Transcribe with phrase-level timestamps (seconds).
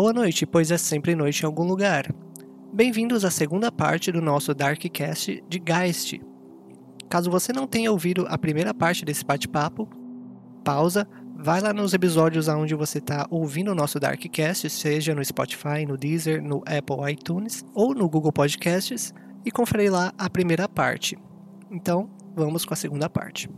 [0.00, 2.14] boa noite, pois é sempre noite em algum lugar.
[2.72, 6.20] Bem-vindos à segunda parte do nosso Darkcast de Geist.
[7.10, 9.88] Caso você não tenha ouvido a primeira parte desse bate-papo,
[10.62, 11.04] pausa,
[11.36, 15.96] vai lá nos episódios aonde você está ouvindo o nosso Darkcast, seja no Spotify, no
[15.96, 19.12] Deezer, no Apple iTunes ou no Google Podcasts,
[19.44, 21.18] e confere lá a primeira parte.
[21.68, 23.50] Então, vamos com a segunda parte.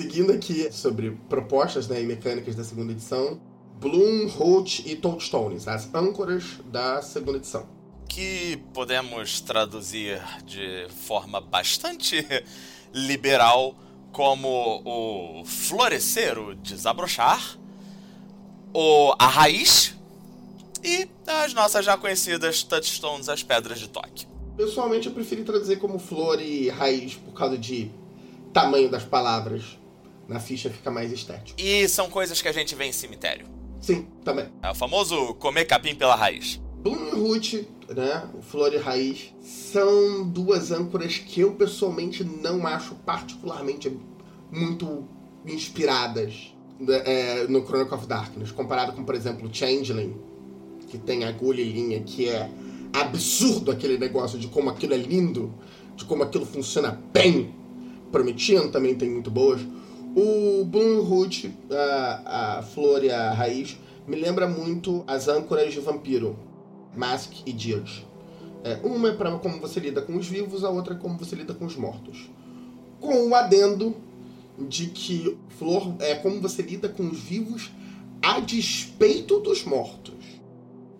[0.00, 3.38] Seguindo aqui sobre propostas né, e mecânicas da segunda edição,
[3.78, 7.68] Bloom, Holt e Toadstones, as âncoras da segunda edição.
[8.08, 12.26] Que podemos traduzir de forma bastante
[12.94, 13.76] liberal
[14.10, 17.58] como o florescer, o desabrochar,
[18.72, 19.94] o a raiz
[20.82, 24.26] e as nossas já conhecidas touchstones, as pedras de toque.
[24.56, 27.90] Pessoalmente eu preferi traduzir como flor e raiz por causa de
[28.50, 29.78] tamanho das palavras.
[30.30, 31.60] Na ficha fica mais estético.
[31.60, 33.46] E são coisas que a gente vê em cemitério.
[33.80, 34.46] Sim, também.
[34.62, 36.60] É o famoso comer capim pela raiz.
[36.82, 43.94] Bloomroot, né, o Flor e Raiz, são duas âncoras que eu pessoalmente não acho particularmente
[44.52, 45.04] muito
[45.44, 50.16] inspiradas né, é, no Chronicle of Darkness, comparado com, por exemplo, Changeling,
[50.88, 52.48] que tem agulha e linha, que é
[52.92, 55.52] absurdo aquele negócio de como aquilo é lindo,
[55.96, 57.52] de como aquilo funciona bem.
[58.12, 59.60] Prometiam também tem muito boas.
[60.14, 66.36] O Bloomroot, a, a flor e a raiz, me lembra muito as âncoras de vampiro,
[66.96, 68.06] Mask e Judge.
[68.64, 71.36] É, uma é para como você lida com os vivos, a outra é como você
[71.36, 72.28] lida com os mortos.
[72.98, 73.94] Com o adendo
[74.58, 77.70] de que flor é como você lida com os vivos
[78.20, 80.40] a despeito dos mortos.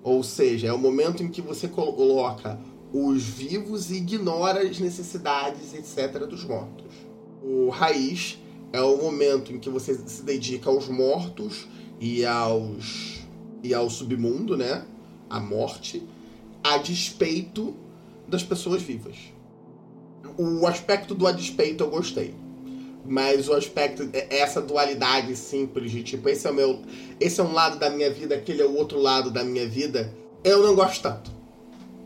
[0.02, 2.58] Ou seja, é o momento em que você coloca
[2.92, 6.94] os vivos e ignora as necessidades, etc., dos mortos.
[7.42, 8.38] O raiz
[8.72, 11.66] é o momento em que você se dedica aos mortos
[12.00, 13.20] e aos
[13.62, 14.84] e ao submundo, né?
[15.28, 16.02] A morte,
[16.62, 17.74] a despeito
[18.26, 19.16] das pessoas vivas.
[20.38, 22.34] O aspecto do a despeito eu gostei.
[23.04, 26.80] Mas o aspecto, essa dualidade simples de tipo, esse é o meu.
[27.18, 30.14] Esse é um lado da minha vida, aquele é o outro lado da minha vida,
[30.44, 31.30] eu não gosto tanto.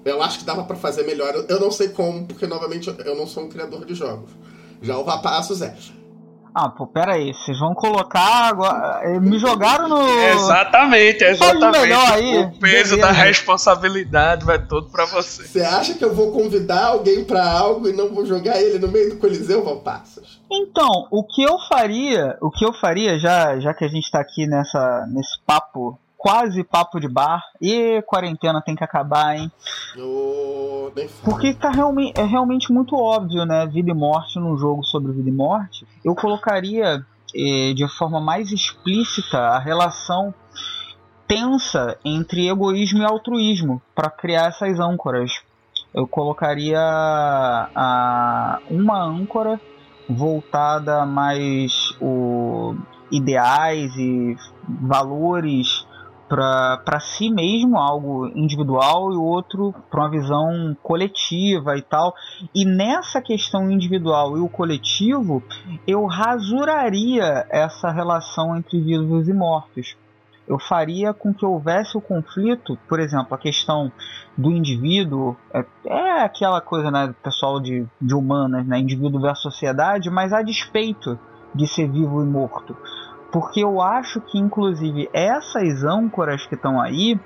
[0.04, 1.34] Eu acho que dava para fazer melhor.
[1.48, 4.30] Eu não sei como, porque novamente eu não sou um criador de jogos.
[4.82, 5.74] Já o Vapassos é.
[6.54, 9.00] Ah, pô, pera aí, vocês vão colocar agora.
[9.02, 10.08] Eh, me jogaram no.
[10.08, 11.80] Exatamente, exatamente.
[11.80, 12.96] melhor aí, o peso beleza.
[12.98, 15.42] da responsabilidade vai todo pra você.
[15.42, 18.86] Você acha que eu vou convidar alguém para algo e não vou jogar ele no
[18.86, 20.38] meio do Coliseu, Valpassas?
[20.48, 24.20] Então, o que eu faria, o que eu faria, já, já que a gente tá
[24.20, 29.52] aqui nessa, nesse papo, quase papo de bar, e quarentena tem que acabar, hein?
[31.10, 31.22] Falo.
[31.22, 33.66] Porque tá realmente, é realmente muito óbvio, né?
[33.66, 35.86] Vida e morte num jogo sobre vida e morte.
[36.02, 37.04] Eu colocaria
[37.36, 40.32] eh, de forma mais explícita a relação
[41.28, 45.42] tensa entre egoísmo e altruísmo para criar essas âncoras.
[45.92, 49.60] Eu colocaria a, uma âncora
[50.08, 52.74] voltada mais o
[53.12, 54.34] ideais e
[54.66, 55.86] valores
[56.28, 62.14] para si mesmo, algo individual, e o outro para uma visão coletiva e tal.
[62.54, 65.42] E nessa questão individual e o coletivo,
[65.86, 69.96] eu rasuraria essa relação entre vivos e mortos.
[70.46, 73.90] Eu faria com que houvesse o conflito, por exemplo, a questão
[74.36, 80.10] do indivíduo, é, é aquela coisa, né, pessoal de, de humanas, né, indivíduo versus sociedade,
[80.10, 81.18] mas a despeito
[81.54, 82.76] de ser vivo e morto.
[83.34, 87.18] Porque eu acho que, inclusive, essas âncoras que estão aí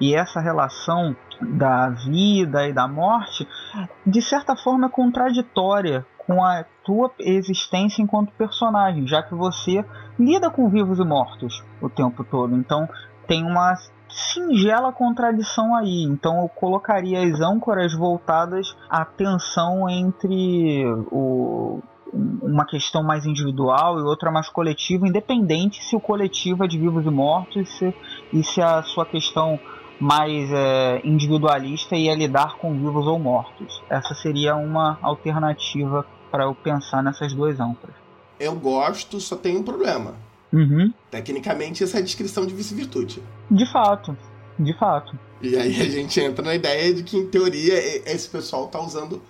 [0.00, 3.46] e essa relação da vida e da morte,
[4.04, 9.84] de certa forma é contraditória com a tua existência enquanto personagem, já que você
[10.18, 12.56] lida com vivos e mortos o tempo todo.
[12.56, 12.88] Então
[13.28, 13.76] tem uma
[14.08, 16.02] singela contradição aí.
[16.02, 21.80] Então eu colocaria as âncoras voltadas à tensão entre o,
[22.12, 27.06] uma questão mais individual e outra mais coletiva, independente se o coletivo é de vivos
[27.06, 27.94] e mortos e se,
[28.32, 29.58] e se a sua questão
[29.98, 33.82] mais é, individualista ia lidar com vivos ou mortos.
[33.88, 37.94] Essa seria uma alternativa para eu pensar nessas duas âncoras.
[38.38, 40.14] Eu gosto, só tem um problema.
[40.52, 40.92] Uhum.
[41.10, 43.22] Tecnicamente, essa é a descrição de vice-virtude.
[43.50, 44.16] De fato,
[44.58, 45.16] de fato.
[45.40, 47.74] E aí a gente entra na ideia de que, em teoria,
[48.10, 49.22] esse pessoal tá usando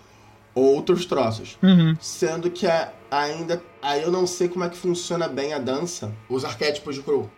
[0.55, 1.59] outros troços.
[1.63, 1.97] Uhum.
[2.01, 3.63] Sendo que a- ainda.
[3.81, 7.31] Aí eu não sei como é que funciona bem a dança, os arquétipos de crew.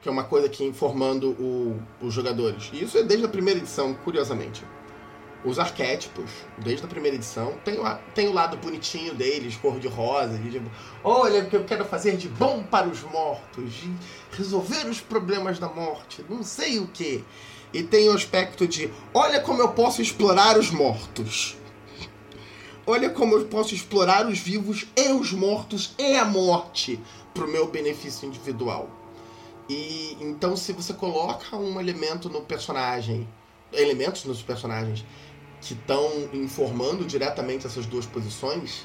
[0.00, 2.70] Que é uma coisa que informando o- os jogadores.
[2.72, 4.64] E isso é desde a primeira edição, curiosamente.
[5.44, 9.88] os arquétipos, desde a primeira edição, tem o, tem o lado bonitinho deles, cor de
[9.88, 10.70] rosa, de tipo,
[11.02, 13.92] olha o que eu quero fazer de bom para os mortos, de
[14.30, 17.24] resolver os problemas da morte, não sei o que.
[17.72, 21.56] E tem o aspecto de, olha como eu posso explorar os mortos.
[22.84, 26.98] Olha como eu posso explorar os vivos e os mortos e a morte
[27.32, 28.90] pro meu benefício individual.
[29.68, 33.28] E então se você coloca um elemento no personagem,
[33.72, 35.04] elementos nos personagens
[35.60, 38.84] que estão informando diretamente essas duas posições,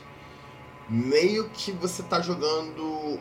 [0.88, 3.20] meio que você está jogando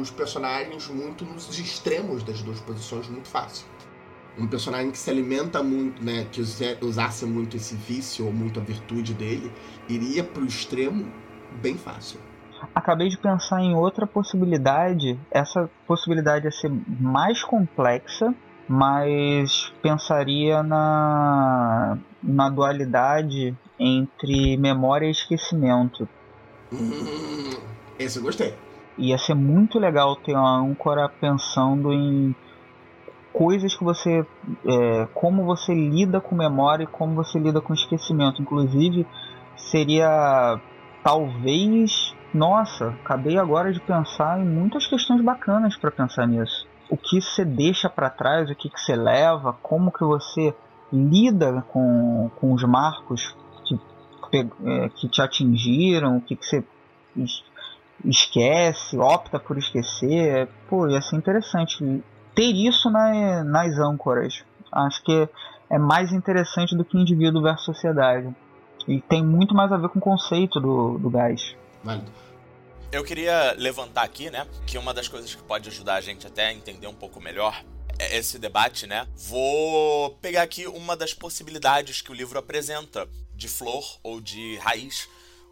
[0.00, 3.66] os personagens muito nos extremos das duas posições muito fácil.
[4.38, 6.40] Um personagem que se alimenta muito, né, que
[6.82, 9.52] usasse muito esse vício ou muito a virtude dele,
[9.88, 11.06] iria pro extremo
[11.62, 12.18] bem fácil.
[12.74, 15.18] Acabei de pensar em outra possibilidade.
[15.30, 18.34] Essa possibilidade é ser mais complexa,
[18.68, 26.08] mas pensaria na, na dualidade entre memória e esquecimento.
[26.72, 27.60] Hum,
[27.98, 28.54] esse eu gostei.
[28.96, 32.34] Ia ser muito legal ter uma âncora pensando em
[33.34, 34.24] coisas que você.
[34.64, 38.40] É, como você lida com memória e como você lida com esquecimento.
[38.40, 39.06] Inclusive,
[39.56, 40.58] seria
[41.02, 42.14] talvez.
[42.32, 47.44] Nossa, acabei agora de pensar em muitas questões bacanas para pensar nisso o que você
[47.44, 50.54] deixa para trás, o que, que você leva, como que você
[50.92, 53.34] lida com, com os marcos
[53.64, 56.64] que, é, que te atingiram, o que, que você
[58.04, 60.48] esquece, opta por esquecer.
[60.68, 62.02] Pô, ia ser interessante
[62.34, 64.44] ter isso na, nas âncoras.
[64.72, 65.28] Acho que
[65.70, 68.34] é mais interessante do que indivíduo versus sociedade.
[68.86, 71.56] E tem muito mais a ver com o conceito do, do gás.
[71.82, 72.10] Válido.
[72.92, 76.46] Eu queria levantar aqui, né, que uma das coisas que pode ajudar a gente até
[76.46, 77.64] a entender um pouco melhor
[77.98, 79.06] é esse debate, né?
[79.16, 85.08] Vou pegar aqui uma das possibilidades que o livro apresenta de flor ou de raiz,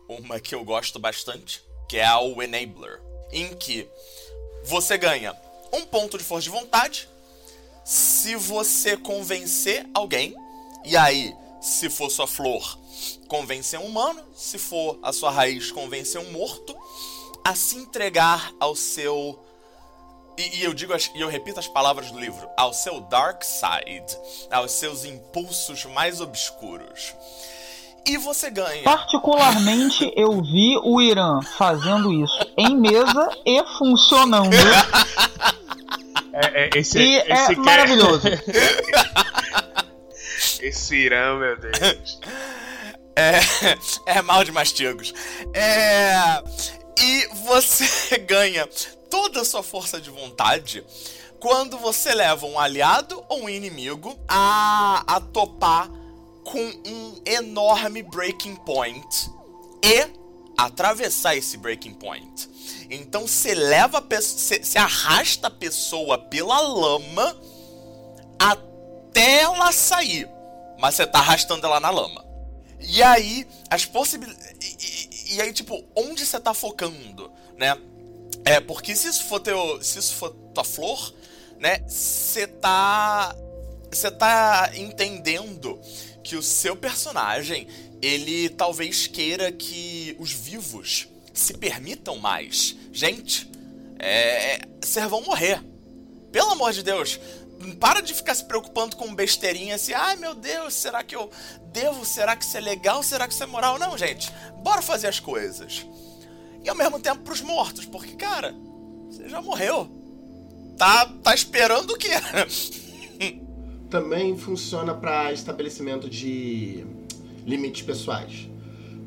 [0.09, 3.01] uma que eu gosto bastante, que é o Enabler,
[3.33, 3.89] em que
[4.65, 5.35] você ganha
[5.73, 7.09] um ponto de força de vontade
[7.85, 10.35] se você convencer alguém,
[10.85, 12.79] e aí, se for sua flor,
[13.29, 16.77] convencer um humano, se for a sua raiz, convencer um morto,
[17.45, 19.39] a se entregar ao seu.
[20.39, 24.17] E, e eu digo e eu repito as palavras do livro, ao seu dark side,
[24.51, 27.15] aos seus impulsos mais obscuros.
[28.05, 28.83] E você ganha.
[28.83, 34.51] Particularmente, eu vi o Irã fazendo isso em mesa e funcionando.
[36.33, 38.27] É, é, esse, e esse é maravilhoso.
[40.61, 42.21] esse Irã, meu Deus.
[43.15, 43.41] É,
[44.07, 45.13] é mal de mastigos.
[45.53, 46.15] É,
[46.99, 48.67] e você ganha
[49.11, 50.85] toda a sua força de vontade
[51.39, 55.91] quando você leva um aliado ou um inimigo a, a topar
[56.45, 59.31] com um enorme breaking point
[59.85, 60.07] e
[60.57, 62.49] atravessar esse breaking point.
[62.95, 67.41] Então você leva a pessoa, você arrasta a pessoa pela lama
[68.39, 70.29] até ela sair,
[70.79, 72.25] mas você tá arrastando ela na lama.
[72.79, 77.75] E aí as possibilidades e aí, tipo, onde você tá focando, né?
[78.45, 79.83] É, porque se isso for teu.
[79.83, 81.15] Se isso for tua flor,
[81.59, 81.83] né?
[81.89, 83.35] Você tá.
[83.91, 85.81] Você tá entendendo
[86.23, 87.67] que o seu personagem,
[88.03, 92.77] ele talvez queira que os vivos se permitam mais.
[92.93, 93.51] Gente,
[93.99, 94.61] é.
[94.81, 95.63] Vocês vão morrer.
[96.31, 97.21] Pelo amor de Deus,
[97.79, 101.31] para de ficar se preocupando com besteirinha assim, ai meu Deus, será que eu
[101.73, 102.05] devo?
[102.05, 103.03] Será que isso é legal?
[103.03, 103.79] Será que isso é moral?
[103.79, 105.87] Não, gente, bora fazer as coisas.
[106.65, 108.55] E ao mesmo tempo pros mortos, porque, cara,
[109.09, 109.91] você já morreu.
[110.77, 112.11] Tá, tá esperando o quê?
[113.91, 116.87] Também funciona para estabelecimento de
[117.45, 118.49] limites pessoais.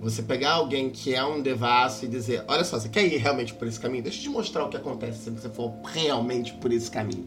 [0.06, 3.56] Você pegar alguém que é um devasso e dizer: Olha só, você quer ir realmente
[3.56, 4.04] por esse caminho?
[4.04, 7.26] Deixa eu te mostrar o que acontece se você for realmente por esse caminho.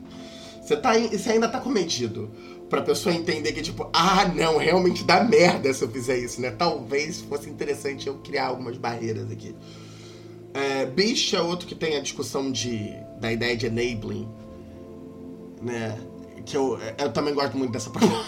[0.63, 2.31] Você, tá, você ainda tá comedido.
[2.71, 6.53] Pra pessoa entender que, tipo, ah, não, realmente dá merda se eu fizer isso, né?
[6.53, 9.57] Talvez fosse interessante eu criar algumas barreiras aqui.
[10.55, 14.29] É, Beast é outro que tem a discussão de, da ideia de enabling,
[15.61, 15.99] né?
[16.47, 18.25] Que eu, eu também gosto muito dessa proposta.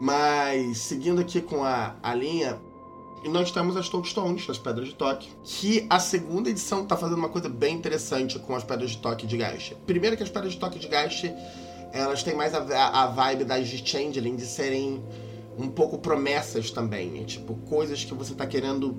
[0.00, 2.58] Mas, seguindo aqui com a, a linha,
[3.28, 7.28] nós temos as Toadstones, as Pedras de Toque, que a segunda edição tá fazendo uma
[7.28, 9.58] coisa bem interessante com as Pedras de Toque de Gaia.
[9.86, 11.08] Primeiro que as Pedras de Toque de Gaia
[11.92, 15.00] elas têm mais a, a vibe das de Changeling de serem
[15.56, 17.20] um pouco promessas também.
[17.20, 18.92] É, tipo, coisas que você tá querendo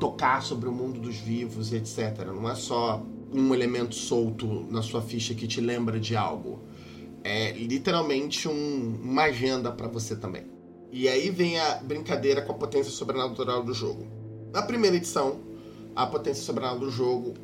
[0.00, 2.26] tocar sobre o mundo dos vivos e etc.
[2.26, 6.64] Não é só um elemento solto na sua ficha que te lembra de algo.
[7.22, 10.44] É literalmente um, uma agenda para você também.
[10.92, 14.06] E aí vem a brincadeira com a potência sobrenatural do jogo.
[14.52, 15.40] Na primeira edição,
[15.94, 17.34] a potência sobrenatural do jogo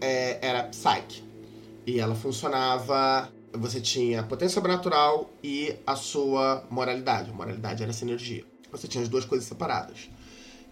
[0.00, 1.24] é, era Psyche.
[1.86, 3.30] E ela funcionava.
[3.52, 7.30] Você tinha a potência sobrenatural e a sua moralidade.
[7.30, 8.44] A moralidade era essa energia.
[8.70, 10.08] Você tinha as duas coisas separadas.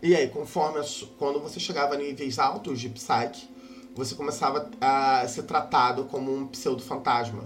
[0.00, 0.84] E aí, conforme a,
[1.18, 3.48] quando você chegava a níveis altos de Psyche,
[3.96, 7.42] você começava a ser tratado como um pseudo-fantasma.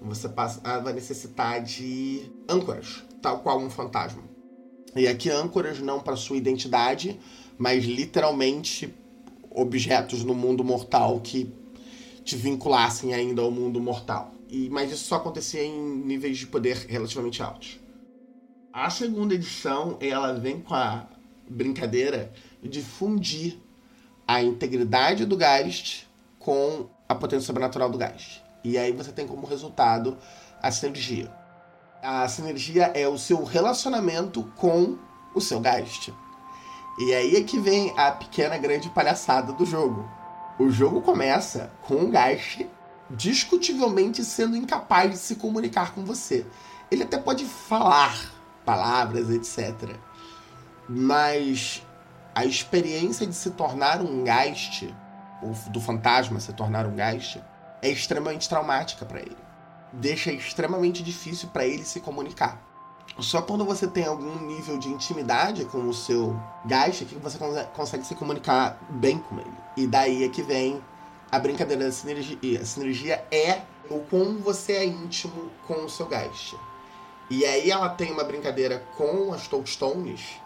[0.00, 4.22] Você passava a necessitar de âncoras, tal qual um fantasma.
[4.94, 7.18] E aqui âncoras não para sua identidade,
[7.56, 8.94] mas literalmente
[9.50, 11.50] objetos no mundo mortal que
[12.24, 14.34] te vinculassem ainda ao mundo mortal.
[14.48, 17.80] E, mas isso só acontecia em níveis de poder relativamente altos.
[18.72, 21.06] A segunda edição, ela vem com a
[21.48, 23.58] brincadeira de fundir
[24.26, 26.06] a integridade do Geist
[26.38, 28.42] com a potência sobrenatural do Geist.
[28.64, 30.16] E aí você tem como resultado
[30.62, 31.41] a sinergia.
[32.02, 34.98] A sinergia é o seu relacionamento com
[35.32, 36.12] o seu Geist.
[36.98, 40.10] E aí é que vem a pequena grande palhaçada do jogo.
[40.58, 42.68] O jogo começa com um Geist
[43.08, 46.44] discutivelmente sendo incapaz de se comunicar com você.
[46.90, 48.32] Ele até pode falar
[48.64, 49.96] palavras, etc.
[50.88, 51.86] Mas
[52.34, 54.92] a experiência de se tornar um Geist,
[55.40, 57.40] ou do fantasma se tornar um Geist,
[57.80, 59.41] é extremamente traumática para ele.
[59.92, 62.60] Deixa extremamente difícil para ele se comunicar.
[63.18, 66.34] Só quando você tem algum nível de intimidade com o seu
[66.66, 67.38] Geist que você
[67.74, 69.52] consegue se comunicar bem com ele.
[69.76, 70.82] E daí é que vem
[71.30, 72.60] a brincadeira da sinergia.
[72.60, 76.56] A sinergia é o como você é íntimo com o seu Geist.
[77.28, 80.40] E aí ela tem uma brincadeira com as Touchstones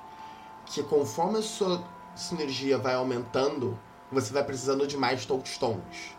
[0.66, 1.82] que conforme a sua
[2.14, 3.78] sinergia vai aumentando,
[4.10, 6.14] você vai precisando de mais touchstones.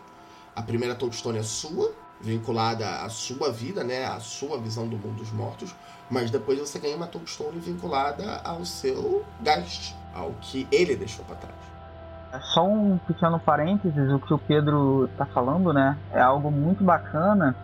[0.56, 5.18] A primeira touchstone é sua, vinculada à sua vida, né, à sua visão do mundo
[5.18, 5.74] dos mortos,
[6.10, 11.36] mas depois você ganha uma touchstone vinculada ao seu Geist, ao que ele deixou para
[11.36, 11.54] trás.
[12.32, 16.82] É só um pequeno parênteses, o que o Pedro está falando, né, é algo muito
[16.82, 17.56] bacana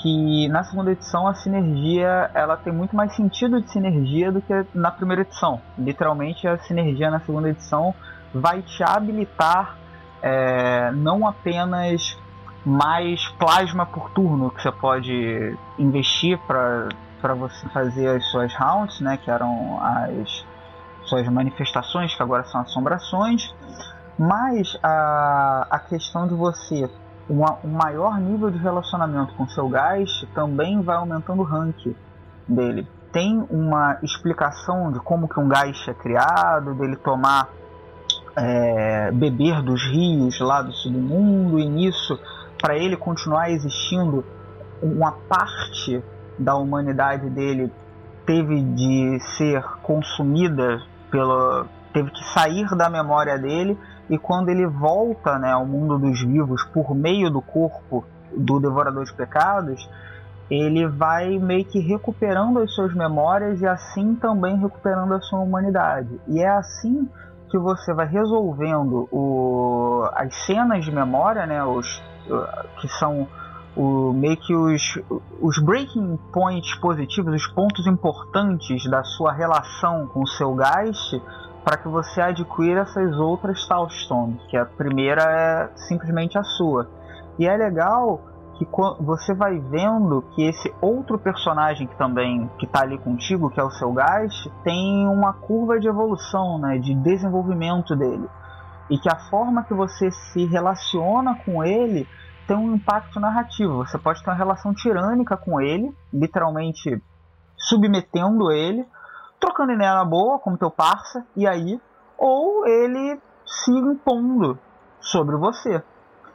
[0.00, 4.66] que na segunda edição a sinergia ela tem muito mais sentido de sinergia do que
[4.74, 5.60] na primeira edição.
[5.78, 7.94] Literalmente a sinergia na segunda edição
[8.32, 9.76] vai te habilitar
[10.22, 12.16] é, não apenas
[12.64, 19.16] mais plasma por turno que você pode investir para você fazer as suas rounds, né,
[19.16, 20.46] que eram as
[21.04, 23.54] suas manifestações, que agora são assombrações,
[24.18, 26.88] mas a, a questão de você
[27.30, 31.94] um maior nível de relacionamento com seu gás também vai aumentando o rank
[32.46, 32.88] dele.
[33.12, 37.48] Tem uma explicação de como que um gás é criado, dele tomar
[38.36, 42.18] é, beber dos rios lá do submundo e nisso
[42.60, 44.24] para ele continuar existindo
[44.82, 46.02] uma parte
[46.38, 47.70] da humanidade dele
[48.26, 53.76] teve de ser consumida pela teve que sair da memória dele
[54.08, 58.04] e quando ele volta né, ao mundo dos vivos por meio do corpo
[58.36, 59.88] do Devorador de Pecados,
[60.48, 66.20] ele vai meio que recuperando as suas memórias e assim também recuperando a sua humanidade.
[66.28, 67.08] E é assim
[67.50, 72.02] que você vai resolvendo o, as cenas de memória, né, os,
[72.80, 73.28] que são
[73.76, 74.98] o, meio que os,
[75.40, 81.22] os breaking points positivos, os pontos importantes da sua relação com o seu Geist,
[81.64, 86.88] para que você adquira essas outras Talstones, que a primeira é simplesmente a sua.
[87.38, 88.20] E é legal
[88.54, 88.66] que
[89.00, 93.64] você vai vendo que esse outro personagem que também que tá ali contigo, que é
[93.64, 98.28] o seu Geist, tem uma curva de evolução, né, de desenvolvimento dele.
[98.90, 102.06] E que a forma que você se relaciona com ele
[102.50, 103.86] tem um impacto narrativo.
[103.86, 107.00] Você pode ter uma relação tirânica com ele, literalmente
[107.56, 108.84] submetendo ele,
[109.38, 111.80] trocando ideia na boa, como teu parça, e aí,
[112.18, 114.58] ou ele se impondo
[115.00, 115.80] sobre você.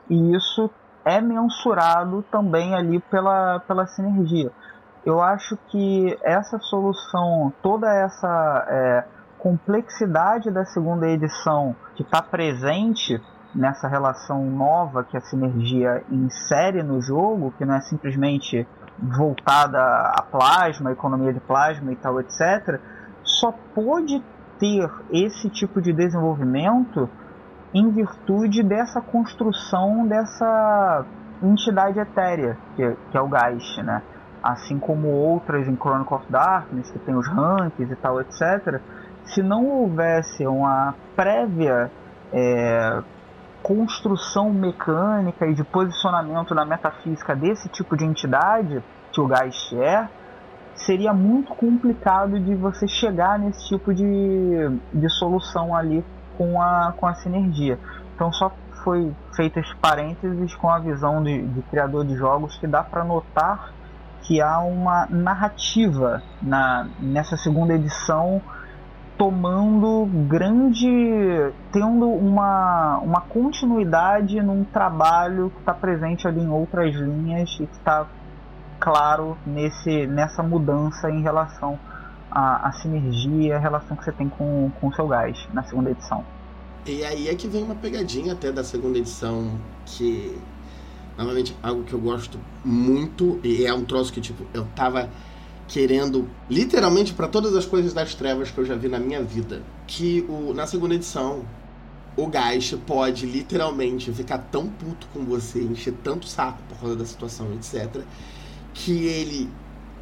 [0.09, 0.69] E isso
[1.03, 4.53] é mensurado também ali pela, pela sinergia.
[5.05, 9.03] Eu acho que essa solução, toda essa é,
[9.37, 13.21] complexidade da segunda edição que está presente
[13.55, 18.67] nessa relação nova que a sinergia insere no jogo, que não é simplesmente
[18.99, 22.79] voltada a plasma, economia de plasma e tal, etc.,
[23.23, 24.21] só pôde
[24.59, 27.09] ter esse tipo de desenvolvimento
[27.73, 31.05] em virtude dessa construção dessa
[31.43, 34.01] entidade etérea que, que é o Geist, né?
[34.41, 38.79] Assim como outras em Chronicle of Darkness, que tem os ranks e tal, etc.
[39.25, 41.91] Se não houvesse uma prévia
[42.31, 43.01] é,
[43.65, 50.07] construção mecânica e de posicionamento na metafísica desse tipo de entidade que o Geist é,
[50.75, 54.05] seria muito complicado de você chegar nesse tipo de,
[54.93, 56.05] de solução ali
[56.37, 57.79] com a, com a sinergia.
[58.13, 58.51] Então só
[58.83, 63.03] foi feito esse parênteses com a visão de, de criador de jogos que dá para
[63.03, 63.73] notar
[64.21, 68.39] que há uma narrativa na, nessa segunda edição
[69.17, 71.51] tomando grande.
[71.71, 77.75] tendo uma, uma continuidade num trabalho que está presente ali em outras linhas e que
[77.77, 78.07] está
[78.79, 81.79] claro nesse, nessa mudança em relação
[82.29, 86.23] à, à sinergia, a relação que você tem com o seu gás na segunda edição.
[86.85, 90.39] E aí é que vem uma pegadinha até da segunda edição que
[91.17, 95.09] novamente algo que eu gosto muito e é um troço que tipo eu tava
[95.67, 99.61] querendo literalmente para todas as coisas das trevas que eu já vi na minha vida,
[99.87, 101.43] que o na segunda edição
[102.17, 107.05] o Geist pode literalmente ficar tão puto com você, encher tanto saco por causa da
[107.05, 108.01] situação, etc,
[108.73, 109.49] que ele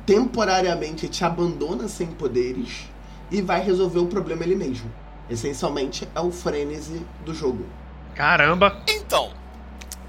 [0.05, 2.89] temporariamente te abandona sem poderes
[3.31, 4.91] e vai resolver o problema ele mesmo.
[5.29, 7.65] Essencialmente é o frenesi do jogo.
[8.13, 8.83] Caramba!
[8.87, 9.31] Então,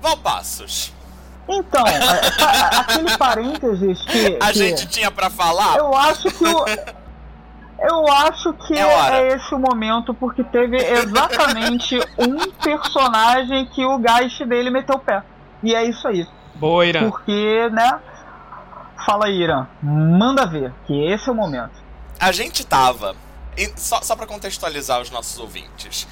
[0.03, 0.94] Valpassos.
[1.49, 4.39] Então, é, é, aquele parênteses que.
[4.41, 5.77] A que gente tinha para falar.
[5.77, 6.65] Eu acho que o.
[7.79, 14.01] Eu acho que É é esse o momento, porque teve exatamente um personagem que o
[14.01, 15.23] Geist dele meteu o pé.
[15.63, 16.27] E é isso aí.
[16.55, 17.11] Boa, Irã.
[17.11, 18.01] Porque, né?
[19.05, 19.67] Fala aí, Irã.
[19.83, 21.83] Manda ver, que esse é o momento.
[22.19, 23.15] A gente tava.
[23.77, 26.07] só só para contextualizar os nossos ouvintes.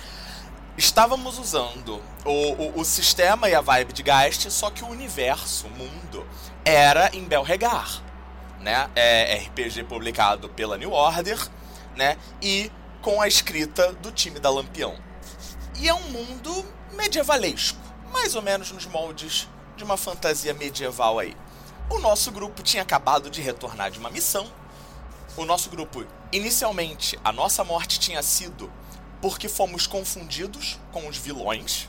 [0.77, 5.67] Estávamos usando o, o, o sistema e a vibe de Geist, só que o universo,
[5.67, 6.27] o mundo,
[6.65, 8.03] era em Belregar.
[8.59, 8.89] Né?
[8.95, 11.39] É RPG publicado pela New Order,
[11.95, 12.17] né?
[12.41, 12.71] E
[13.03, 14.95] com a escrita do time da Lampião.
[15.79, 17.79] E é um mundo medievalesco,
[18.13, 21.37] mais ou menos nos moldes de uma fantasia medieval aí.
[21.91, 24.51] O nosso grupo tinha acabado de retornar de uma missão.
[25.37, 28.73] O nosso grupo, inicialmente, a nossa morte tinha sido
[29.23, 31.89] porque fomos confundidos com os vilões,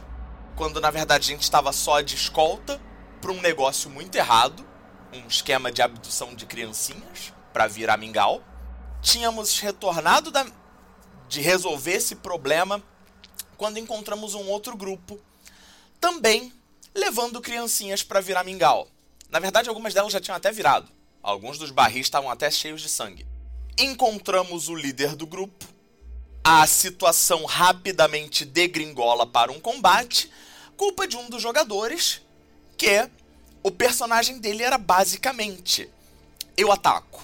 [0.56, 2.80] quando na verdade a gente estava só de escolta
[3.20, 4.64] para um negócio muito errado,
[5.12, 8.44] um esquema de abdução de criancinhas para virar mingau.
[9.02, 10.46] Tínhamos retornado da-
[11.28, 12.82] de resolver esse problema
[13.58, 15.20] quando encontramos um outro grupo,
[16.00, 16.54] também
[16.94, 18.88] levando criancinhas para virar mingau.
[19.30, 20.88] Na verdade, algumas delas já tinham até virado.
[21.24, 23.26] Alguns dos barris estavam até cheios de sangue.
[23.80, 25.73] Encontramos o líder do grupo.
[26.44, 30.30] A situação rapidamente degringola para um combate,
[30.76, 32.22] culpa de um dos jogadores,
[32.78, 33.08] que
[33.64, 35.90] o personagem dele era basicamente:
[36.58, 37.24] eu ataco.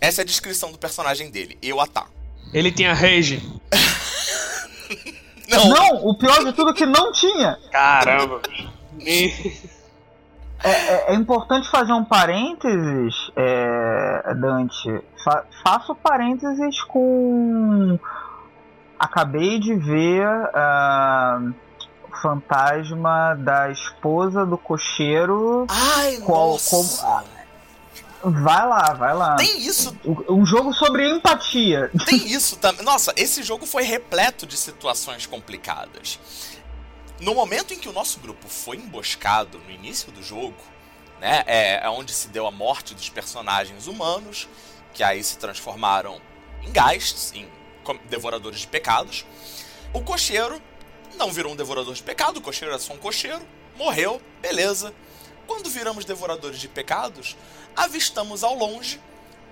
[0.00, 2.10] Essa é a descrição do personagem dele: eu ataco.
[2.52, 3.42] Ele tinha rage.
[5.48, 7.56] Não, Não, o pior de tudo é que não tinha.
[7.70, 8.42] Caramba.
[8.98, 9.32] E-
[10.64, 14.88] É, é importante fazer um parênteses, é, Dante.
[15.22, 17.96] Fa faça o parênteses com.
[18.98, 21.40] Acabei de ver ah,
[22.10, 25.66] o fantasma da esposa do cocheiro.
[25.68, 27.24] Ai, Qual- nossa.
[28.24, 29.36] Vai lá, vai lá.
[29.36, 29.96] Tem isso
[30.28, 31.90] Um jogo sobre empatia.
[32.06, 32.84] Tem isso também.
[32.84, 36.18] Nossa, esse jogo foi repleto de situações complicadas.
[37.20, 40.56] No momento em que o nosso grupo foi emboscado no início do jogo,
[41.20, 44.48] né, é, é onde se deu a morte dos personagens humanos,
[44.92, 46.20] que aí se transformaram
[46.62, 47.48] em geists, em
[48.08, 49.24] devoradores de pecados.
[49.92, 50.60] O cocheiro
[51.16, 53.42] não virou um devorador de pecado, o cocheiro era só um cocheiro,
[53.76, 54.94] morreu, beleza.
[55.46, 57.36] Quando viramos devoradores de pecados,
[57.74, 59.00] avistamos ao longe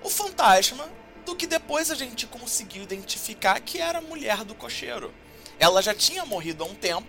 [0.03, 0.87] o fantasma
[1.25, 5.13] do que depois a gente conseguiu identificar que era a mulher do cocheiro.
[5.57, 7.07] Ela já tinha morrido há um tempo,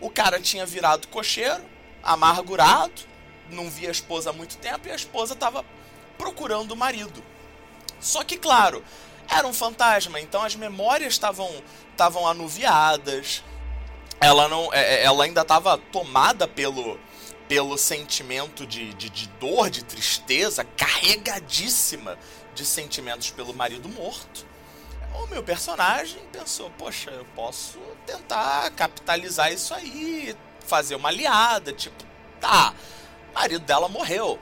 [0.00, 1.64] o cara tinha virado cocheiro,
[2.02, 3.02] amargurado,
[3.50, 5.64] não via a esposa há muito tempo e a esposa estava
[6.16, 7.22] procurando o marido.
[8.00, 8.84] Só que, claro,
[9.38, 11.50] era um fantasma, então as memórias estavam
[11.90, 13.42] estavam anuviadas.
[14.20, 16.98] Ela não, é- é- ela ainda estava tomada pelo
[17.48, 22.18] pelo sentimento de, de, de dor, de tristeza, carregadíssima
[22.54, 24.46] de sentimentos pelo marido morto.
[25.14, 30.34] O meu personagem pensou, poxa, eu posso tentar capitalizar isso aí,
[30.66, 32.02] fazer uma aliada, tipo,
[32.40, 32.72] tá,
[33.34, 34.38] marido dela morreu,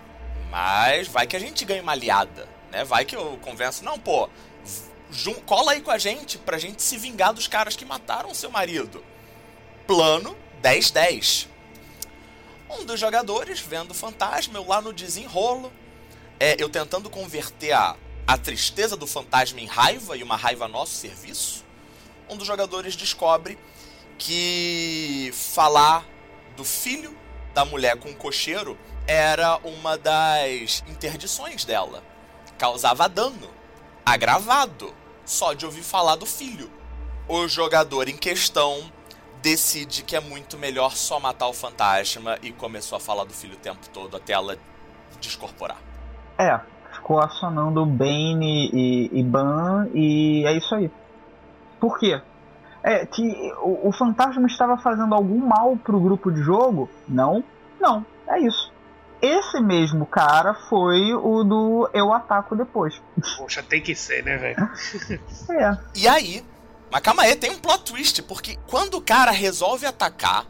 [0.48, 2.84] mas vai que a gente ganha uma aliada, né?
[2.84, 4.28] Vai que eu convenço, não, pô,
[5.46, 9.04] cola aí com a gente pra gente se vingar dos caras que mataram seu marido.
[9.86, 11.48] Plano 10-10.
[12.70, 15.72] Um dos jogadores vendo o fantasma, eu lá no desenrolo,
[16.38, 17.96] é, eu tentando converter a,
[18.26, 21.64] a tristeza do fantasma em raiva e uma raiva a nosso serviço.
[22.28, 23.58] Um dos jogadores descobre
[24.18, 26.06] que falar
[26.56, 27.16] do filho
[27.52, 32.04] da mulher com o cocheiro era uma das interdições dela.
[32.56, 33.59] causava dano
[34.04, 34.92] agravado
[35.24, 36.70] só de ouvir falar do filho.
[37.28, 38.90] O jogador em questão
[39.40, 43.54] decide que é muito melhor só matar o fantasma e começou a falar do filho
[43.54, 44.56] o tempo todo até ela
[45.20, 45.78] descorporar.
[46.38, 46.58] É,
[46.92, 50.90] ficou acionando Bane e, e Ban e é isso aí.
[51.78, 52.20] Por quê?
[52.82, 56.88] É que o, o fantasma estava fazendo algum mal pro grupo de jogo?
[57.08, 57.44] Não,
[57.78, 58.72] não, é isso.
[59.22, 63.00] Esse mesmo cara foi o do Eu Ataco Depois.
[63.36, 64.70] Poxa, tem que ser, né, velho?
[65.50, 65.76] É.
[65.94, 66.44] E aí,
[66.90, 70.46] mas calma aí, tem um plot twist, porque quando o cara resolve atacar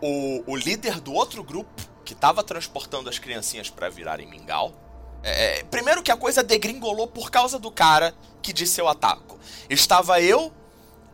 [0.00, 1.70] o, o líder do outro grupo,
[2.04, 4.72] que tava transportando as criancinhas para virarem mingau,
[5.22, 9.38] é, primeiro que a coisa degringolou por causa do cara que disse eu ataco.
[9.68, 10.52] Estava eu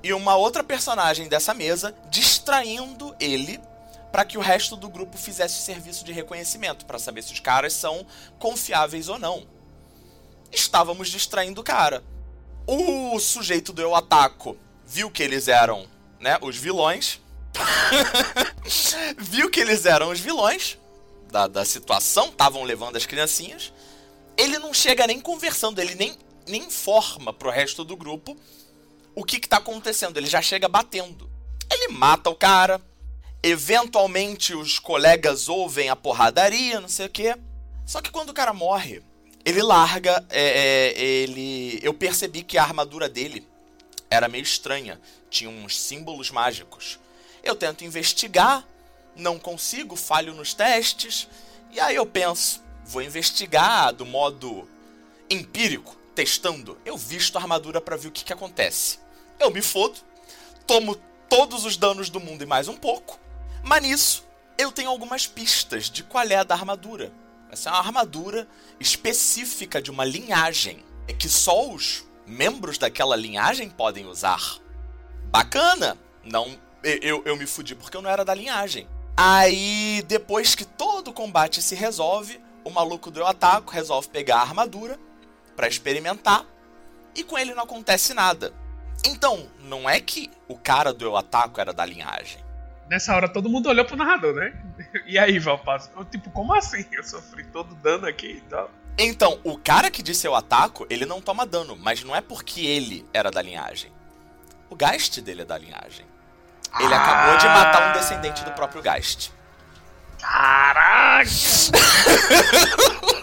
[0.02, 3.60] e uma outra personagem dessa mesa distraindo ele
[4.14, 7.72] para que o resto do grupo fizesse serviço de reconhecimento para saber se os caras
[7.72, 8.06] são
[8.38, 9.44] confiáveis ou não.
[10.52, 12.00] Estávamos distraindo o cara.
[12.64, 15.88] O sujeito do eu ataco viu que eles eram,
[16.20, 17.20] né, os vilões.
[19.18, 20.78] viu que eles eram os vilões
[21.28, 23.72] da, da situação, estavam levando as criancinhas.
[24.36, 28.36] Ele não chega nem conversando, ele nem, nem informa pro resto do grupo
[29.12, 30.18] o que, que tá acontecendo.
[30.18, 31.28] Ele já chega batendo.
[31.68, 32.80] Ele mata o cara.
[33.46, 37.36] Eventualmente os colegas ouvem a porradaria, não sei o quê.
[37.84, 39.02] Só que quando o cara morre,
[39.44, 40.24] ele larga.
[40.30, 41.78] É, é, ele.
[41.82, 43.46] Eu percebi que a armadura dele
[44.08, 44.98] era meio estranha.
[45.28, 46.98] Tinha uns símbolos mágicos.
[47.42, 48.66] Eu tento investigar,
[49.14, 51.28] não consigo, falho nos testes.
[51.70, 54.66] E aí eu penso, vou investigar do modo
[55.28, 56.78] empírico, testando.
[56.82, 59.00] Eu visto a armadura para ver o que, que acontece.
[59.38, 60.00] Eu me fodo,
[60.66, 60.94] tomo
[61.28, 63.22] todos os danos do mundo e mais um pouco.
[63.64, 64.24] Mas nisso,
[64.58, 67.10] eu tenho algumas pistas de qual é a da armadura.
[67.50, 68.46] Essa é uma armadura
[68.78, 70.84] específica de uma linhagem.
[71.08, 74.58] É que só os membros daquela linhagem podem usar.
[75.24, 75.96] Bacana!
[76.22, 78.86] Não, eu, eu me fudi porque eu não era da linhagem.
[79.16, 84.38] Aí, depois que todo o combate se resolve, o maluco do eu ataco resolve pegar
[84.38, 84.98] a armadura
[85.56, 86.44] para experimentar
[87.14, 88.52] e com ele não acontece nada.
[89.06, 92.43] Então, não é que o cara do eu ataco era da linhagem.
[92.88, 94.52] Nessa hora todo mundo olhou pro narrador, né?
[95.06, 95.90] E aí, Valpasso?
[95.96, 96.84] Eu, tipo, como assim?
[96.92, 98.70] Eu sofri todo dano aqui e tal.
[98.96, 102.60] Então, o cara que disse eu ataco, ele não toma dano, mas não é porque
[102.60, 103.90] ele era da linhagem.
[104.70, 106.06] O Geist dele é da linhagem.
[106.78, 109.32] Ele acabou de matar um descendente do próprio Geist.
[110.20, 111.28] Caraca!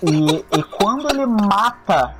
[0.03, 2.15] E, e quando ele mata,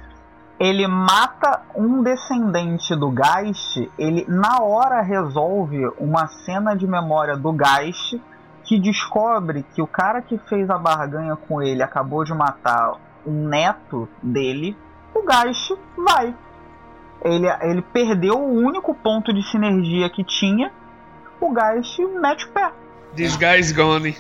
[0.61, 7.51] ele mata um descendente do Geist, ele na hora resolve uma cena de memória do
[7.51, 8.21] Geist
[8.63, 12.93] que descobre que o cara que fez a barganha com ele acabou de matar
[13.25, 14.77] um neto dele,
[15.15, 16.35] o Geist vai.
[17.25, 20.71] Ele, ele perdeu o único ponto de sinergia que tinha,
[21.39, 22.71] o Geist mete o pé.
[23.15, 24.15] This guy's gone.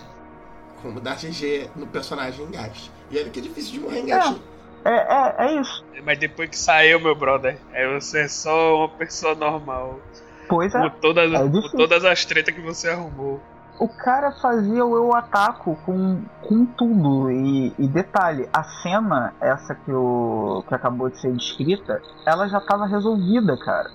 [0.81, 2.91] Como dar GG no personagem Gast.
[3.11, 4.33] E olha que é difícil de morrer em Gast.
[4.33, 5.85] É, é, é isso.
[6.03, 9.99] Mas depois que saiu, meu brother, aí você é só uma pessoa normal.
[10.47, 10.81] Pois é.
[10.81, 13.39] Com todas, é com todas as tretas que você arrumou.
[13.79, 17.31] O cara fazia o eu ataco com, com tudo.
[17.31, 22.59] E, e detalhe, a cena, essa que, o, que acabou de ser descrita, ela já
[22.59, 23.89] estava resolvida, cara.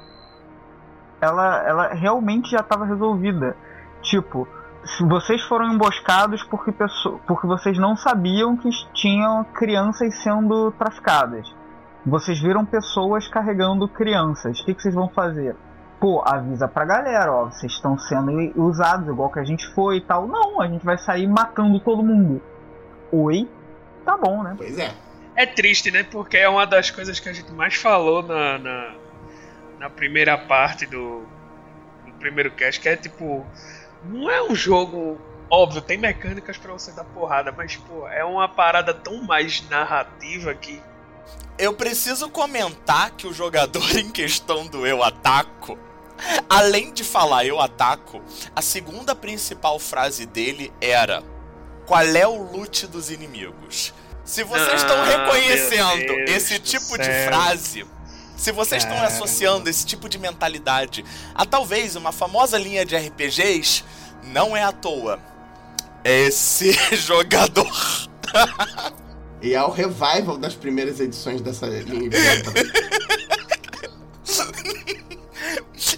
[1.21, 3.57] Ela, ela realmente já estava resolvida.
[4.03, 4.49] Tipo,
[5.09, 11.53] vocês foram emboscados porque, pesso- porque vocês não sabiam que tinham crianças sendo traficadas.
[12.05, 14.61] Vocês viram pessoas carregando crianças.
[14.61, 15.57] O que, que vocês vão fazer?
[15.99, 20.01] Pô, avisa pra galera, ó, vocês estão sendo usados igual que a gente foi e
[20.03, 20.29] tal.
[20.29, 22.41] Não, a gente vai sair matando todo mundo.
[23.11, 23.49] Oi?
[24.05, 24.55] Tá bom, né?
[24.57, 24.93] Pois é.
[25.35, 26.05] É triste, né?
[26.05, 28.95] Porque é uma das coisas que a gente mais falou na, na,
[29.81, 31.23] na primeira parte do,
[32.07, 33.45] do primeiro cast, que é tipo.
[34.09, 35.21] Não é um jogo.
[35.49, 40.55] Óbvio, tem mecânicas pra você dar porrada, mas, pô, é uma parada tão mais narrativa
[40.55, 40.83] que.
[41.59, 45.79] Eu preciso comentar que o jogador em questão do eu ataco,
[46.49, 48.21] além de falar eu ataco,
[48.55, 51.23] a segunda principal frase dele era:
[51.87, 53.95] Qual é o loot dos inimigos?
[54.25, 57.87] Se vocês estão Ah, reconhecendo meu Deus esse tipo de frase,
[58.37, 63.83] se vocês estão associando esse tipo de mentalidade a talvez uma famosa linha de RPGs,
[64.25, 65.19] não é à toa.
[66.05, 67.67] Esse jogador
[69.43, 72.17] E é o revival das primeiras edições dessa linha de.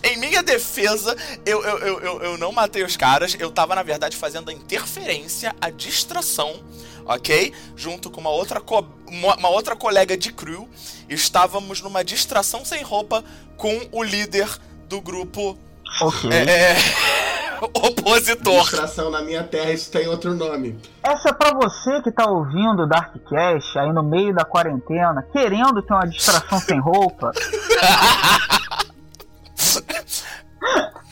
[0.02, 3.82] Em minha defesa, eu, eu, eu, eu, eu não matei os caras, eu tava, na
[3.82, 6.62] verdade, fazendo a interferência, a distração,
[7.08, 7.52] ok?
[7.74, 8.62] Junto com uma outra,
[9.06, 10.68] uma, uma outra colega de crew,
[11.08, 13.24] estávamos numa distração sem roupa
[13.56, 14.48] com o líder
[14.88, 15.58] do grupo.
[16.02, 16.30] Ok.
[16.30, 16.76] É,
[17.60, 18.62] opositor.
[18.62, 20.78] Distração na minha terra, isso tem outro nome.
[21.02, 25.82] Essa é pra você que tá ouvindo o Darkcast aí no meio da quarentena, querendo
[25.82, 27.32] ter uma distração sem roupa.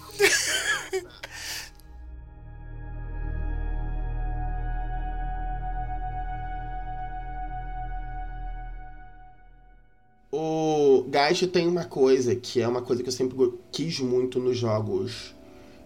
[10.38, 14.58] O Gajo tem uma coisa que é uma coisa que eu sempre quis muito nos
[14.58, 15.34] jogos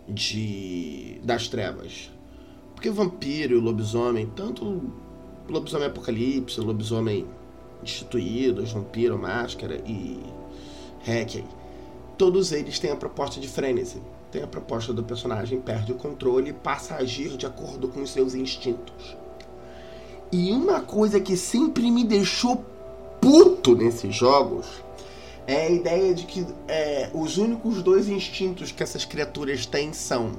[0.08, 2.10] de das trevas.
[2.74, 4.92] Porque vampiro e lobisomem, tanto
[5.48, 7.28] lobisomem apocalipse, lobisomem
[7.80, 10.18] instituídos, vampiro, máscara e
[11.06, 11.44] Hackey,
[12.18, 14.02] todos eles têm a proposta de frenesi.
[14.32, 18.02] Tem a proposta do personagem perde o controle e passa a agir de acordo com
[18.02, 19.16] os seus instintos.
[20.32, 22.64] E uma coisa que sempre me deixou
[23.20, 24.66] puto nesses jogos
[25.46, 30.32] é a ideia de que é, os únicos dois instintos que essas criaturas têm são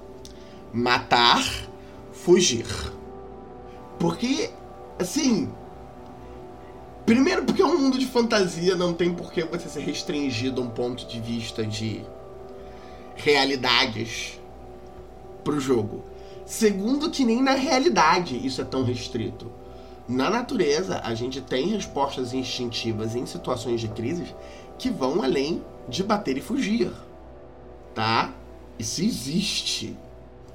[0.73, 1.43] matar,
[2.11, 2.65] fugir.
[3.99, 4.49] Porque,
[4.97, 5.49] assim.
[7.05, 10.63] Primeiro, porque é um mundo de fantasia, não tem por que você ser restringido a
[10.63, 12.05] um ponto de vista de
[13.15, 14.39] realidades
[15.43, 16.03] pro jogo.
[16.45, 19.51] Segundo, que nem na realidade isso é tão restrito.
[20.11, 24.35] Na natureza, a gente tem respostas instintivas em situações de crise
[24.77, 26.91] que vão além de bater e fugir.
[27.95, 28.33] Tá?
[28.77, 29.97] Isso existe.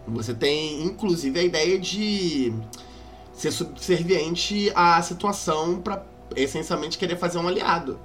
[0.07, 2.53] Você tem, inclusive, a ideia de
[3.33, 6.05] ser subserviente à situação para
[6.37, 7.99] essencialmente querer fazer um aliado.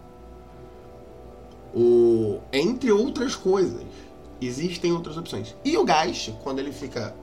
[1.75, 3.83] O, entre outras coisas,
[4.39, 5.53] existem outras opções.
[5.65, 7.13] E o Geist, quando ele fica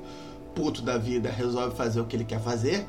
[0.55, 2.87] puto da vida, resolve fazer o que ele quer fazer,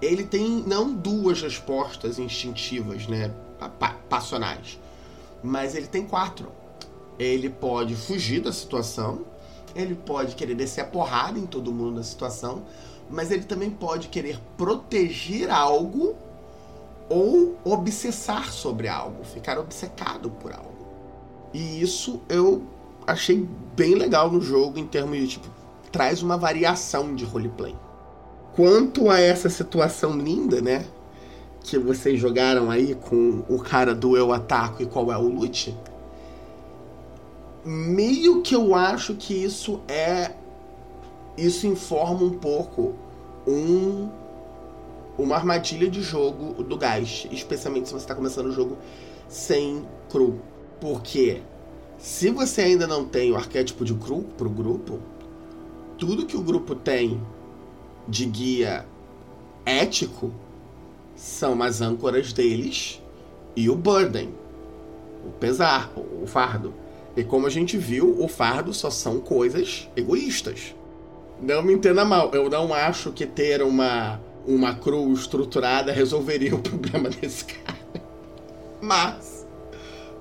[0.00, 3.32] ele tem não duas respostas instintivas, né,
[4.08, 4.78] passionais,
[5.42, 6.52] mas ele tem quatro.
[7.18, 9.20] Ele pode fugir da situação,
[9.74, 12.62] ele pode querer descer a porrada em todo mundo da situação,
[13.08, 16.14] mas ele também pode querer proteger algo
[17.08, 20.74] ou obsessar sobre algo, ficar obcecado por algo.
[21.54, 22.62] E isso eu
[23.06, 25.48] achei bem legal no jogo em termos de tipo
[25.92, 27.74] traz uma variação de roleplay.
[28.56, 30.86] Quanto a essa situação linda, né?
[31.60, 35.76] Que vocês jogaram aí com o cara do eu ataco e qual é o loot.
[37.62, 40.32] Meio que eu acho que isso é.
[41.36, 42.94] Isso informa um pouco
[43.46, 44.08] um
[45.18, 48.78] uma armadilha de jogo do Geist, especialmente se você está começando o jogo
[49.28, 50.40] sem cru.
[50.80, 51.42] Porque
[51.98, 54.98] se você ainda não tem o arquétipo de cru pro grupo,
[55.98, 57.20] tudo que o grupo tem
[58.08, 58.86] de guia
[59.64, 60.32] ético
[61.16, 63.02] são as âncoras deles
[63.56, 64.32] e o burden,
[65.24, 66.74] o pesar, o fardo.
[67.16, 70.74] E como a gente viu, o fardo só são coisas egoístas.
[71.40, 76.60] Não me entenda mal, eu não acho que ter uma, uma crew estruturada resolveria o
[76.62, 77.78] problema desse cara.
[78.80, 79.46] Mas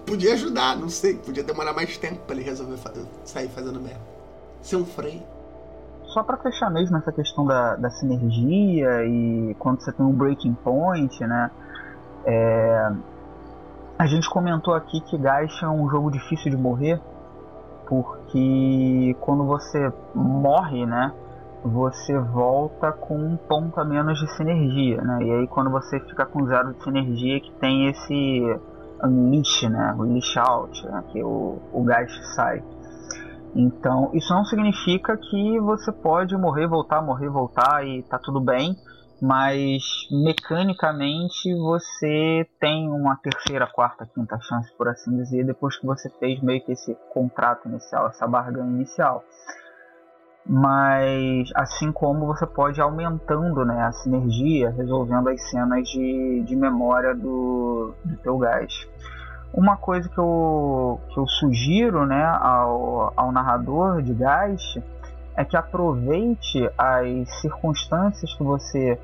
[0.06, 2.78] podia ajudar, não sei, podia demorar mais tempo para ele resolver
[3.26, 4.16] sair fazendo merda.
[4.62, 5.35] Ser um freio
[6.16, 10.54] só para fechar mesmo essa questão da, da sinergia e quando você tem um breaking
[10.54, 11.52] point, né?
[12.26, 12.92] É,
[14.00, 17.02] a gente comentou aqui que Gacha é um jogo difícil de morrer,
[17.86, 21.12] porque quando você morre, né?
[21.66, 25.22] Você volta com um ponto a menos de sinergia, né?
[25.22, 28.60] E aí quando você fica com zero de sinergia que tem esse
[29.04, 29.94] unleash, né?
[29.98, 31.04] O unleash out, né?
[31.12, 31.86] que o, o
[32.36, 32.64] sai.
[33.56, 38.76] Então, isso não significa que você pode morrer, voltar, morrer, voltar e tá tudo bem,
[39.22, 46.10] mas mecanicamente você tem uma terceira, quarta, quinta chance, por assim dizer, depois que você
[46.20, 49.24] fez meio que esse contrato inicial, essa barganha inicial.
[50.46, 56.56] Mas assim como você pode ir aumentando né, a sinergia, resolvendo as cenas de, de
[56.58, 58.86] memória do, do teu gás.
[59.56, 64.84] Uma coisa que eu, que eu sugiro né, ao, ao narrador de Geist
[65.34, 69.00] é que aproveite as circunstâncias que você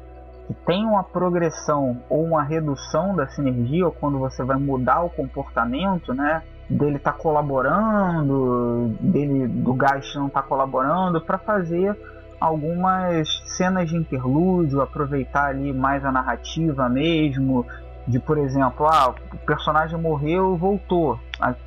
[0.48, 5.10] que tem uma progressão ou uma redução da sinergia, ou quando você vai mudar o
[5.10, 6.42] comportamento, né?
[6.70, 11.98] Dele tá colaborando, dele do Geist não tá colaborando, para fazer
[12.42, 17.66] algumas cenas de interlúdio, aproveitar ali mais a narrativa mesmo,
[18.08, 21.20] de por exemplo, ah, o personagem morreu, voltou,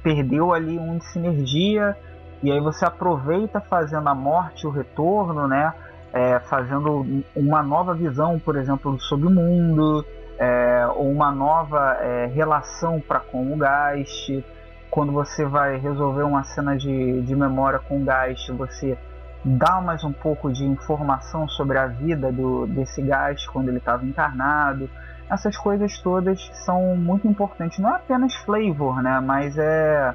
[0.03, 1.97] perdeu ali um de sinergia
[2.43, 5.73] e aí você aproveita fazendo a morte, o retorno, né,
[6.13, 10.05] é, fazendo uma nova visão, por exemplo, sobre o mundo,
[10.39, 14.45] é, ou uma nova é, relação para com o Geist.
[14.91, 18.97] Quando você vai resolver uma cena de, de memória com o Geist, você
[19.45, 24.05] dá mais um pouco de informação sobre a vida do, desse Geist quando ele estava
[24.05, 24.89] encarnado.
[25.31, 27.79] Essas coisas todas são muito importantes.
[27.79, 29.21] Não é apenas flavor, né?
[29.21, 30.15] Mas é,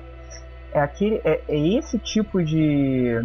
[0.74, 3.19] é, aquele, é, é esse tipo de,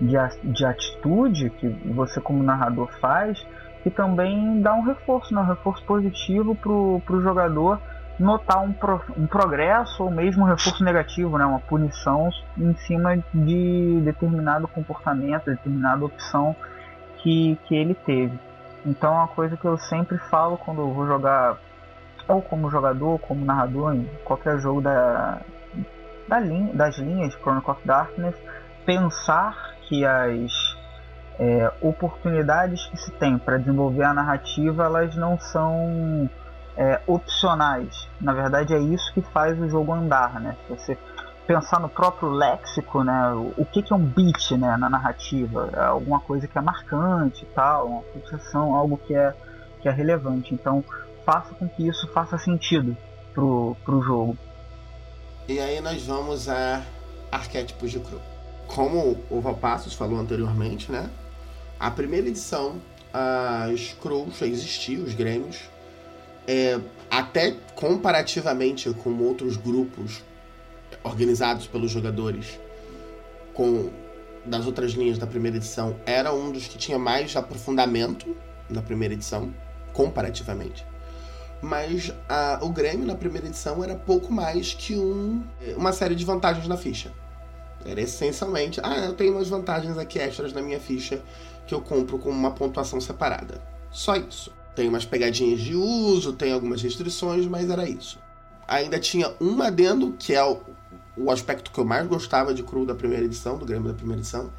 [0.00, 3.44] de, de atitude que você como narrador faz
[3.82, 5.40] que também dá um reforço, né?
[5.40, 7.80] um reforço positivo para o jogador
[8.18, 11.44] notar um, pro, um progresso ou mesmo um reforço negativo, né?
[11.44, 16.54] uma punição em cima de determinado comportamento, determinada opção
[17.18, 18.38] que, que ele teve.
[18.84, 21.58] Então é uma coisa que eu sempre falo quando eu vou jogar,
[22.28, 25.40] ou como jogador, ou como narrador, em qualquer jogo da,
[26.28, 28.36] da linha, das linhas de Chronicle of Darkness,
[28.84, 30.76] pensar que as
[31.38, 36.28] é, oportunidades que se tem para desenvolver a narrativa elas não são
[36.76, 38.08] é, opcionais.
[38.20, 40.56] Na verdade, é isso que faz o jogo andar, né?
[40.66, 40.98] Se você
[41.46, 43.32] pensar no próprio léxico, né?
[43.56, 44.76] O que, que é um beat, né?
[44.76, 49.34] Na narrativa, é alguma coisa que é marcante, tal, uma fixação, algo que é
[49.80, 50.54] que é relevante.
[50.54, 50.84] Então,
[51.26, 52.96] faça com que isso faça sentido
[53.34, 54.38] pro, pro jogo.
[55.48, 56.82] E aí nós vamos a
[57.30, 58.20] arquétipos de cru.
[58.68, 61.10] Como o Valpassos falou anteriormente, né?
[61.80, 62.76] A primeira edição,
[63.12, 65.62] as crews já existiam, os grêmios.
[66.46, 70.22] É, até comparativamente com outros grupos
[71.02, 72.58] organizados pelos jogadores
[73.54, 73.90] com
[74.44, 78.36] das outras linhas da primeira edição, era um dos que tinha mais aprofundamento
[78.68, 79.54] na primeira edição,
[79.92, 80.84] comparativamente.
[81.60, 85.44] Mas a, o Grêmio na primeira edição era pouco mais que um,
[85.76, 87.12] uma série de vantagens na ficha.
[87.84, 91.22] Era essencialmente, ah, eu tenho umas vantagens aqui extras na minha ficha
[91.66, 93.62] que eu compro com uma pontuação separada.
[93.90, 94.52] Só isso.
[94.74, 98.18] Tem umas pegadinhas de uso, tem algumas restrições, mas era isso.
[98.66, 100.60] Ainda tinha um adendo, que é o,
[101.16, 104.20] o aspecto que eu mais gostava de Cru da primeira edição, do Grêmio da primeira
[104.20, 104.52] edição,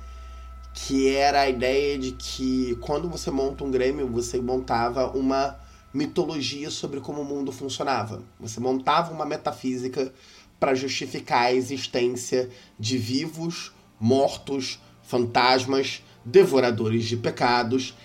[0.74, 5.58] que era a ideia de que quando você monta um Grêmio, você montava uma
[5.94, 8.24] mitologia sobre como o mundo funcionava.
[8.40, 10.12] Você montava uma metafísica
[10.60, 17.96] para justificar a existência de vivos, mortos, fantasmas, devoradores de pecados.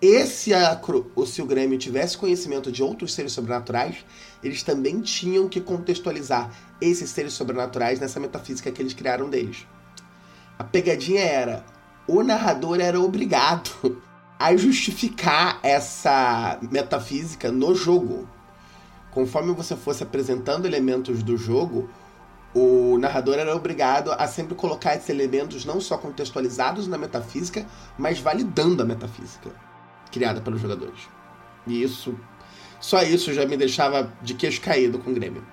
[0.00, 0.80] E se, a,
[1.26, 4.04] se o Grêmio tivesse conhecimento de outros seres sobrenaturais,
[4.42, 9.66] eles também tinham que contextualizar esses seres sobrenaturais nessa metafísica que eles criaram deles.
[10.58, 11.64] A pegadinha era:
[12.06, 14.02] o narrador era obrigado
[14.38, 18.28] a justificar essa metafísica no jogo.
[19.10, 21.88] Conforme você fosse apresentando elementos do jogo,
[22.54, 28.20] o narrador era obrigado a sempre colocar esses elementos não só contextualizados na metafísica, mas
[28.20, 29.50] validando a metafísica
[30.10, 31.08] criada pelos jogadores.
[31.66, 32.18] E isso,
[32.80, 35.46] só isso já me deixava de queixo caído com o Grêmio.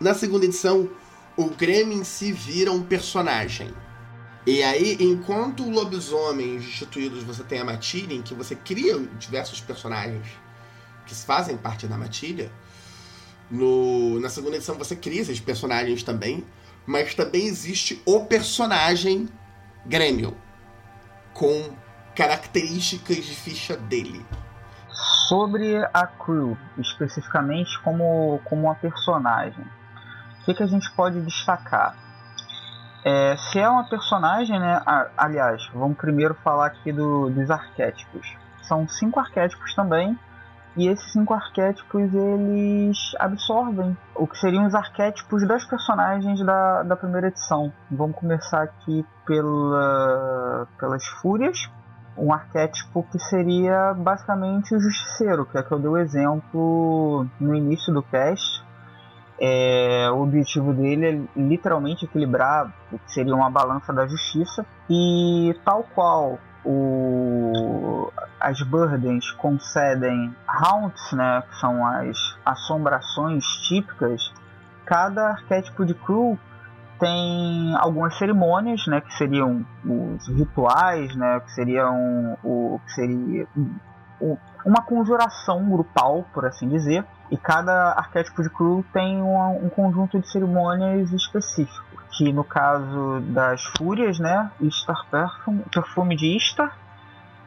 [0.00, 0.90] Na segunda edição,
[1.36, 3.72] o Grêmio em si vira um personagem.
[4.46, 9.60] E aí, enquanto o lobisomem instituídos você tem a matilha, em que você cria diversos
[9.60, 10.26] personagens
[11.06, 12.50] que fazem parte da matilha,
[13.50, 16.44] no, na segunda edição você cria esses personagens também,
[16.86, 19.28] mas também existe o personagem
[19.86, 20.36] Grêmio,
[21.32, 21.74] com
[22.14, 24.24] características de ficha dele.
[25.28, 29.64] Sobre a crew, especificamente como, como uma personagem,
[30.40, 31.96] o que, que a gente pode destacar?
[33.04, 34.82] É, se é uma personagem, né?
[35.16, 38.36] aliás, vamos primeiro falar aqui do, dos arquétipos.
[38.62, 40.18] São cinco arquétipos também,
[40.76, 46.96] e esses cinco arquétipos eles absorvem o que seriam os arquétipos das personagens da, da
[46.96, 47.72] primeira edição.
[47.90, 51.70] Vamos começar aqui pela, pelas Fúrias,
[52.16, 57.54] um arquétipo que seria basicamente o Justiceiro, que é que eu dei o exemplo no
[57.54, 58.62] início do cast.
[59.40, 65.58] É, o objetivo dele é literalmente equilibrar o que seria uma balança da justiça e
[65.64, 74.32] tal qual o, as burdens concedem haunts, né, que são as assombrações típicas,
[74.86, 76.38] cada arquétipo de crew
[76.98, 83.46] tem algumas cerimônias, né, que seriam os rituais, né, que seriam o que seria
[84.20, 90.20] o, uma conjuração grupal, por assim dizer, e cada arquétipo de crew tem um, conjunto
[90.20, 96.76] de cerimônias específico que no caso das fúrias, né, Star Perfume, perfume de Istar,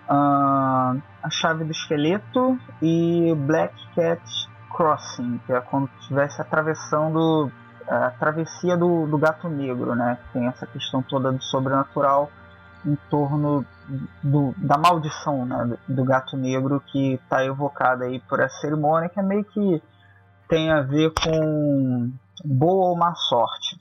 [0.10, 4.22] uh, a chave do esqueleto e Black Cat
[4.70, 7.52] Crossing, que é quando estivesse atravessando
[7.88, 12.30] a travessia do, do gato negro, né, tem essa questão toda do sobrenatural
[12.86, 13.66] em torno
[14.24, 19.20] do, da maldição né, do gato negro que está evocada aí por essa cerimônia, que
[19.20, 19.82] é meio que
[20.48, 22.12] tem a ver com
[22.44, 23.78] boa ou má sorte.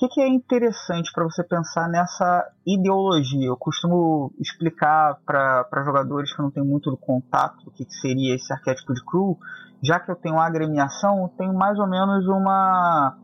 [0.00, 3.48] O que, que é interessante para você pensar nessa ideologia?
[3.48, 8.50] Eu costumo explicar para jogadores que não têm muito contato do que, que seria esse
[8.50, 9.36] arquétipo de crew,
[9.84, 13.14] já que eu tenho uma agremiação, eu tenho mais ou menos uma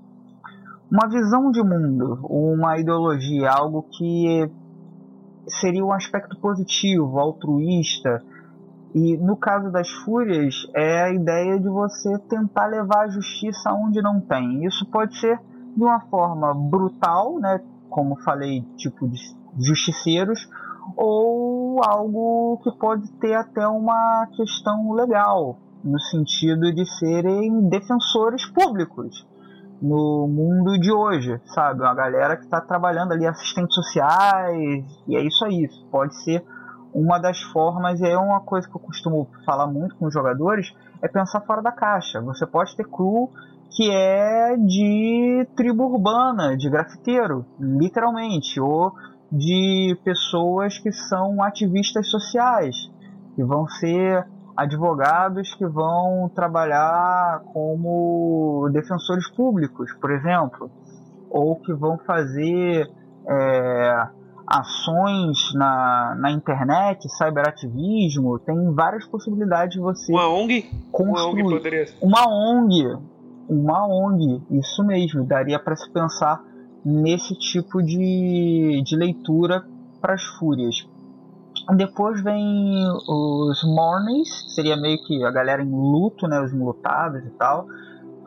[0.92, 4.46] uma visão de mundo, uma ideologia, algo que
[5.48, 8.22] seria um aspecto positivo, altruísta.
[8.94, 14.02] E no caso das fúrias, é a ideia de você tentar levar a justiça onde
[14.02, 14.66] não tem.
[14.66, 15.40] Isso pode ser
[15.76, 17.60] de uma forma brutal, né,
[17.90, 19.18] como falei, tipo de
[19.58, 20.48] justiceiros,
[20.96, 29.26] ou algo que pode ter até uma questão legal, no sentido de serem defensores públicos
[29.80, 31.82] no mundo de hoje, sabe?
[31.82, 35.68] Uma galera que está trabalhando ali, assistentes sociais, e é isso aí.
[35.90, 36.44] Pode ser
[36.94, 40.72] uma das formas, e é uma coisa que eu costumo falar muito com os jogadores,
[41.02, 42.20] é pensar fora da caixa.
[42.22, 43.30] Você pode ter crew
[43.70, 48.92] que é de tribo urbana, de grafiteiro, literalmente, ou
[49.30, 52.76] de pessoas que são ativistas sociais,
[53.34, 60.70] que vão ser advogados que vão trabalhar como defensores públicos, por exemplo,
[61.28, 62.90] ou que vão fazer
[63.28, 64.06] é,
[64.46, 70.70] ações na, na internet, cyberativismo, tem várias possibilidades de você uma ONG?
[70.90, 72.98] construir uma ONG poderia uma ONG,
[73.48, 76.42] uma ONG, isso mesmo, daria para se pensar
[76.84, 79.64] nesse tipo de, de leitura
[80.00, 80.88] para as fúrias.
[81.74, 87.30] Depois vem os Mornings, seria meio que a galera em luto, né, os enlutados e
[87.30, 87.66] tal,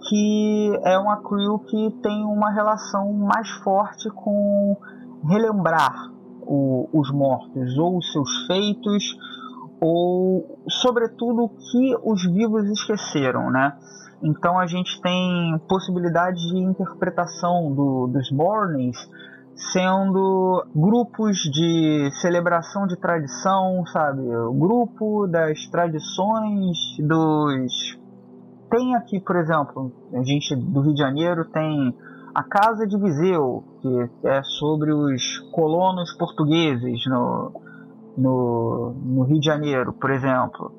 [0.10, 4.76] que é uma crew que tem uma relação mais forte com
[5.26, 6.12] relembrar
[6.42, 9.18] o, os mortos, ou os seus feitos,
[9.80, 13.78] ou sobretudo o que os vivos esqueceram, né?
[14.22, 18.98] Então a gente tem possibilidade de interpretação do, dos Mornings
[19.74, 24.22] sendo grupos de celebração de tradição, sabe?
[24.22, 28.00] O grupo das tradições dos.
[28.70, 31.94] Tem aqui, por exemplo, a gente do Rio de Janeiro tem
[32.34, 37.52] a Casa de Viseu, que é sobre os colonos portugueses no,
[38.18, 40.72] no, no Rio de Janeiro, por exemplo.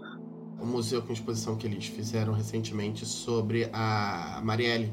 [0.61, 4.93] O museu com exposição que eles fizeram recentemente sobre a Marielle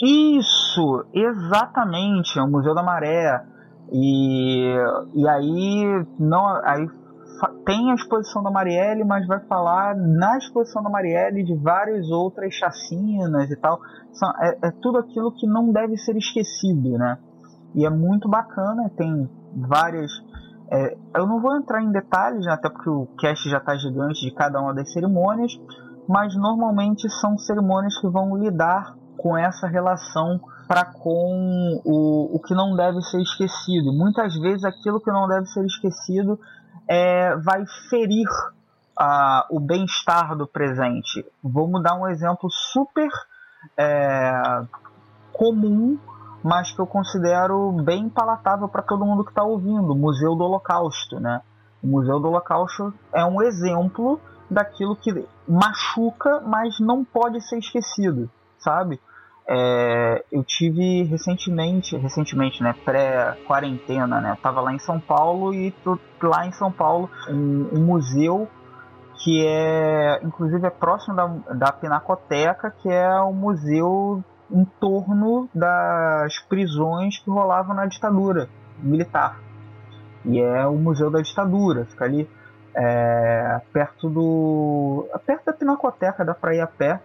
[0.00, 3.44] isso, exatamente, é o Museu da Maré.
[3.90, 4.76] E,
[5.14, 6.86] e aí não aí
[7.64, 12.54] tem a exposição da Marielle, mas vai falar na exposição da Marielle de várias outras
[12.54, 13.80] chacinas e tal.
[14.12, 17.18] São, é, é tudo aquilo que não deve ser esquecido, né?
[17.74, 20.10] E é muito bacana, tem várias.
[20.70, 24.20] É, eu não vou entrar em detalhes, né, até porque o cast já está gigante
[24.20, 25.52] de cada uma das cerimônias,
[26.08, 32.54] mas normalmente são cerimônias que vão lidar com essa relação para com o, o que
[32.54, 33.92] não deve ser esquecido.
[33.92, 36.38] Muitas vezes aquilo que não deve ser esquecido
[36.86, 38.28] é, vai ferir
[39.00, 41.24] uh, o bem-estar do presente.
[41.42, 43.08] Vamos dar um exemplo super
[43.76, 44.32] é,
[45.32, 45.98] comum,
[46.42, 50.44] mas que eu considero bem palatável para todo mundo que está ouvindo: o Museu do
[50.44, 51.18] Holocausto.
[51.20, 51.40] Né?
[51.82, 54.20] O Museu do Holocausto é um exemplo
[54.50, 59.00] daquilo que machuca, mas não pode ser esquecido, sabe?
[59.50, 65.98] É, eu tive recentemente, recentemente, né, pré-quarentena, né, tava lá em São Paulo e tô
[66.22, 68.46] lá em São Paulo um, um, museu
[69.24, 76.38] que é, inclusive é próximo da, da Pinacoteca, que é um museu em torno das
[76.48, 79.38] prisões que rolavam na ditadura militar.
[80.24, 82.28] E é o Museu da Ditadura, fica ali
[82.74, 85.08] é, perto do.
[85.24, 87.00] perto da Pinacoteca, dá pra ir a pé.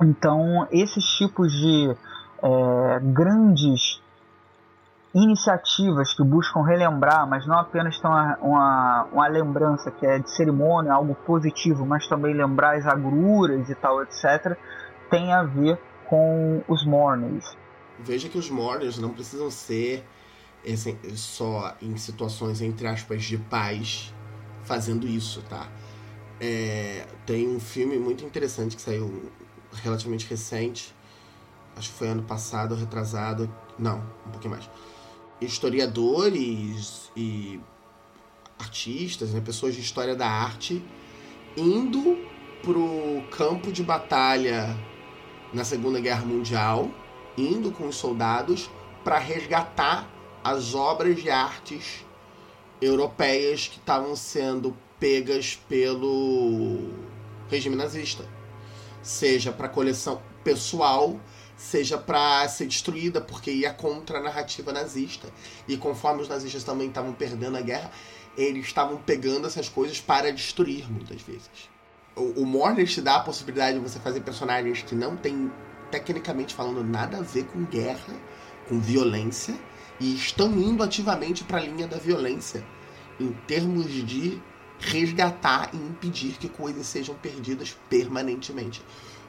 [0.00, 1.96] Então, esses tipos de
[2.42, 4.02] é, grandes
[5.14, 10.30] iniciativas que buscam relembrar, mas não apenas tão uma, uma, uma, lembrança que é de
[10.30, 14.56] cerimônia, algo positivo, mas também lembrar as agruras e tal, etc.,
[15.10, 15.78] tem a ver
[16.12, 17.56] com os mourners.
[17.98, 20.04] Veja que os mourners não precisam ser
[20.62, 24.12] esse, só em situações, entre aspas, de paz
[24.62, 25.72] fazendo isso, tá?
[26.38, 29.32] É, tem um filme muito interessante que saiu
[29.72, 30.94] relativamente recente,
[31.76, 34.68] acho que foi ano passado, retrasado, não, um pouquinho mais.
[35.40, 37.58] Historiadores e
[38.58, 40.84] artistas, né, pessoas de história da arte,
[41.56, 42.18] indo
[42.62, 44.91] pro campo de batalha
[45.52, 46.90] na Segunda Guerra Mundial,
[47.36, 48.70] indo com os soldados
[49.04, 50.08] para resgatar
[50.42, 52.04] as obras de artes
[52.80, 56.90] europeias que estavam sendo pegas pelo
[57.48, 58.24] regime nazista,
[59.02, 61.20] seja para coleção pessoal,
[61.56, 65.28] seja para ser destruída, porque ia contra a narrativa nazista.
[65.68, 67.90] E conforme os nazistas também estavam perdendo a guerra,
[68.36, 71.71] eles estavam pegando essas coisas para destruir muitas vezes.
[72.14, 75.50] O, o te dá a possibilidade de você fazer personagens que não têm,
[75.90, 78.14] tecnicamente falando, nada a ver com guerra,
[78.68, 79.54] com violência,
[79.98, 82.64] e estão indo ativamente para a linha da violência,
[83.18, 84.40] em termos de
[84.78, 88.82] resgatar e impedir que coisas sejam perdidas permanentemente.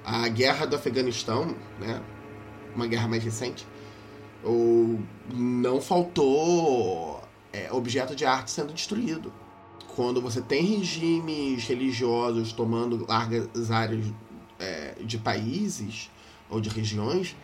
[0.04, 2.02] A guerra do Afeganistão, né,
[2.76, 3.66] uma guerra mais recente,
[5.34, 7.24] não faltou
[7.54, 9.32] é, objeto de arte sendo destruído.
[9.96, 14.06] Quando você tem regimes religiosos tomando largas áreas
[14.60, 16.10] é, de países
[16.50, 17.36] ou de regiões,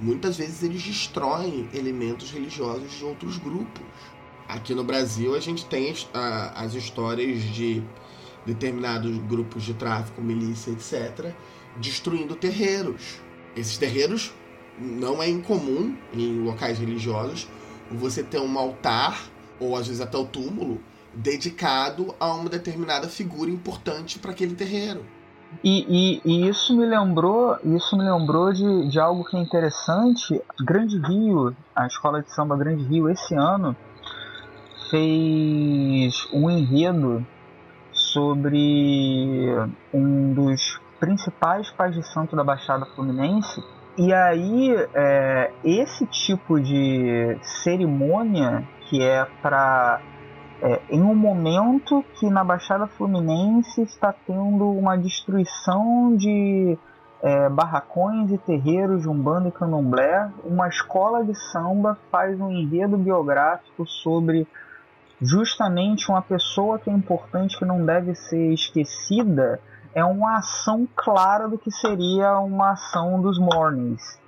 [0.00, 3.84] muitas vezes eles destroem elementos religiosos de outros grupos.
[4.48, 7.82] Aqui no Brasil a gente tem a, as histórias de
[8.46, 11.34] determinados grupos de tráfico, milícia, etc.,
[11.76, 13.20] destruindo terreiros.
[13.54, 14.32] Esses terreiros
[14.78, 17.46] não é incomum em locais religiosos
[17.90, 19.28] você ter um altar
[19.60, 20.80] ou às vezes até o túmulo
[21.14, 25.04] dedicado a uma determinada figura importante para aquele terreiro.
[25.64, 30.40] E, e, e, isso me lembrou, isso me lembrou de, de algo que é interessante.
[30.60, 33.74] Grande Rio, a escola de samba Grande Rio, esse ano
[34.90, 37.26] fez um enredo
[37.92, 39.48] sobre
[39.92, 43.62] um dos principais pais de santo da Baixada Fluminense.
[43.96, 50.00] E aí, é, esse tipo de cerimônia que é para
[50.60, 56.76] é, em um momento que na Baixada Fluminense está tendo uma destruição de
[57.22, 62.96] é, barracões e terreiros de Umbanda e Candomblé, uma escola de samba faz um enredo
[62.96, 64.46] biográfico sobre
[65.20, 69.60] justamente uma pessoa que é importante que não deve ser esquecida
[69.94, 74.18] é uma ação clara do que seria uma ação dos Mornings.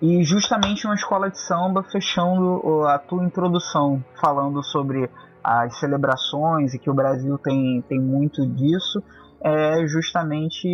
[0.00, 5.10] E justamente uma escola de samba fechando a tua introdução, falando sobre
[5.44, 9.02] as celebrações e que o Brasil tem, tem muito disso,
[9.42, 10.66] é justamente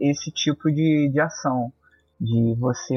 [0.00, 1.72] esse tipo de, de ação,
[2.20, 2.96] de você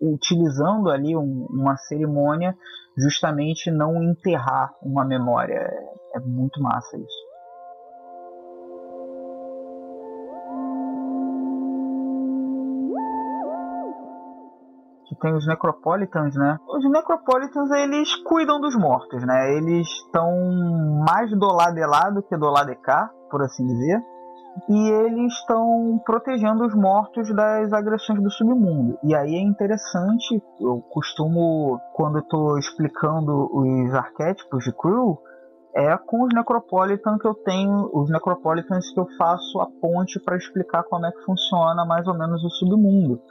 [0.00, 2.56] utilizando ali um, uma cerimônia
[2.96, 5.54] justamente não enterrar uma memória.
[5.54, 7.21] É, é muito massa isso.
[15.22, 16.58] Tem os Necropolitans, né?
[16.68, 19.56] Os Necropolitans, eles cuidam dos mortos, né?
[19.56, 20.28] Eles estão
[21.06, 24.02] mais do lado de lá do que do lado de cá, por assim dizer.
[24.68, 28.98] E eles estão protegendo os mortos das agressões do submundo.
[29.02, 35.18] E aí é interessante, eu costumo, quando estou explicando os arquétipos de Crew,
[35.74, 40.36] é com os Necropolitans que eu tenho, os Necropolitans que eu faço a ponte para
[40.36, 43.22] explicar como é que funciona mais ou menos o submundo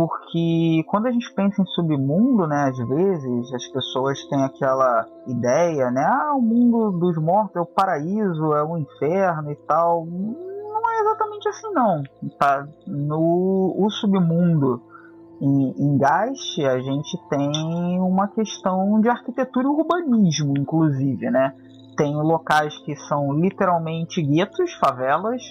[0.00, 5.90] porque quando a gente pensa em submundo, né, às vezes as pessoas têm aquela ideia,
[5.90, 10.06] né, ah, o mundo dos mortos é o paraíso, é o inferno e tal.
[10.06, 12.02] Não é exatamente assim não,
[12.38, 12.66] tá?
[12.86, 14.80] No o submundo
[15.38, 21.54] em, em a gente tem uma questão de arquitetura e urbanismo, inclusive, né?
[21.94, 25.42] Tem locais que são literalmente guetos, favelas,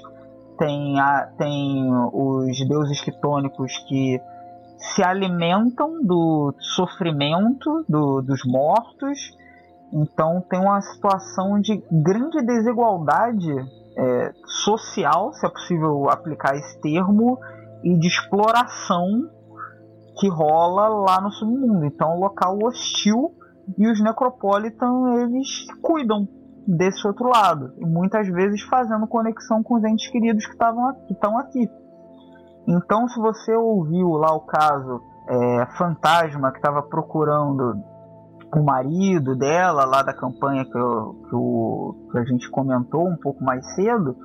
[0.57, 4.19] tem, a, tem os deuses quitônicos que
[4.79, 9.37] se alimentam do sofrimento do, dos mortos.
[9.91, 13.51] Então tem uma situação de grande desigualdade
[13.97, 17.37] é, social, se é possível aplicar esse termo,
[17.83, 19.05] e de exploração
[20.17, 21.85] que rola lá no submundo.
[21.85, 23.33] Então é um local hostil
[23.77, 26.27] e os Necropolitan eles cuidam
[26.67, 27.73] desse outro lado.
[27.77, 30.53] E muitas vezes fazendo conexão com os entes queridos que
[31.13, 31.69] estão aqui.
[32.69, 37.73] Então, se você ouviu lá o caso é, Fantasma, que estava procurando
[38.55, 43.17] o marido dela, lá da campanha que, eu, que, o, que a gente comentou um
[43.17, 44.15] pouco mais cedo,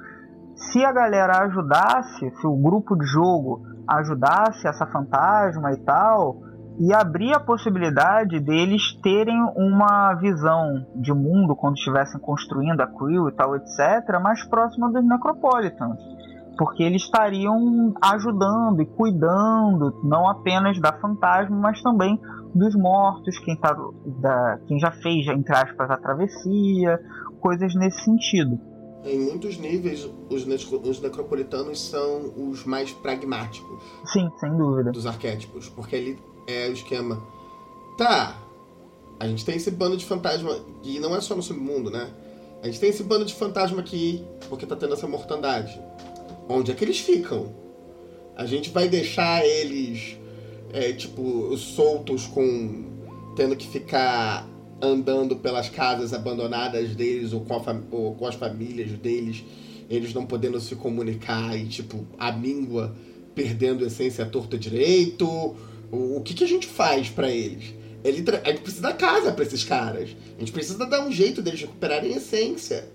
[0.55, 6.37] se a galera ajudasse, se o grupo de jogo ajudasse essa fantasma e tal,
[6.79, 13.29] e abrir a possibilidade deles terem uma visão de mundo quando estivessem construindo a Crew
[13.29, 15.99] e tal, etc., mais próxima dos Necropolitans.
[16.57, 22.21] Porque eles estariam ajudando e cuidando não apenas da fantasma, mas também
[22.55, 23.77] dos mortos, quem, tá,
[24.21, 27.01] da, quem já fez, entre aspas, a travessia,
[27.41, 28.59] coisas nesse sentido.
[29.05, 33.83] Em muitos níveis, os, os necropolitanos são os mais pragmáticos.
[34.07, 34.93] Sim, sem dúvida.
[34.93, 35.69] Dos arquétipos.
[35.69, 37.21] Porque ele é o esquema.
[37.99, 38.35] Tá,
[39.21, 42.09] A gente tem esse bando de fantasma, e não é só no submundo, né?
[42.63, 45.79] A gente tem esse bando de fantasma aqui, porque tá tendo essa mortandade.
[46.49, 47.55] Onde é que eles ficam?
[48.37, 50.19] A gente vai deixar eles,
[50.73, 52.85] é, tipo, soltos com.
[53.37, 54.49] tendo que ficar
[54.81, 57.55] andando pelas casas abandonadas deles ou com,
[57.91, 59.45] ou com as famílias deles,
[59.89, 62.95] eles não podendo se comunicar e, tipo, a míngua
[63.35, 65.27] perdendo a essência torta direito.
[65.91, 67.75] O, que, que a gente faz para eles?
[68.03, 70.11] Ele, a gente precisa dar casa para esses caras.
[70.37, 72.89] A gente precisa dar um jeito deles recuperarem a essência.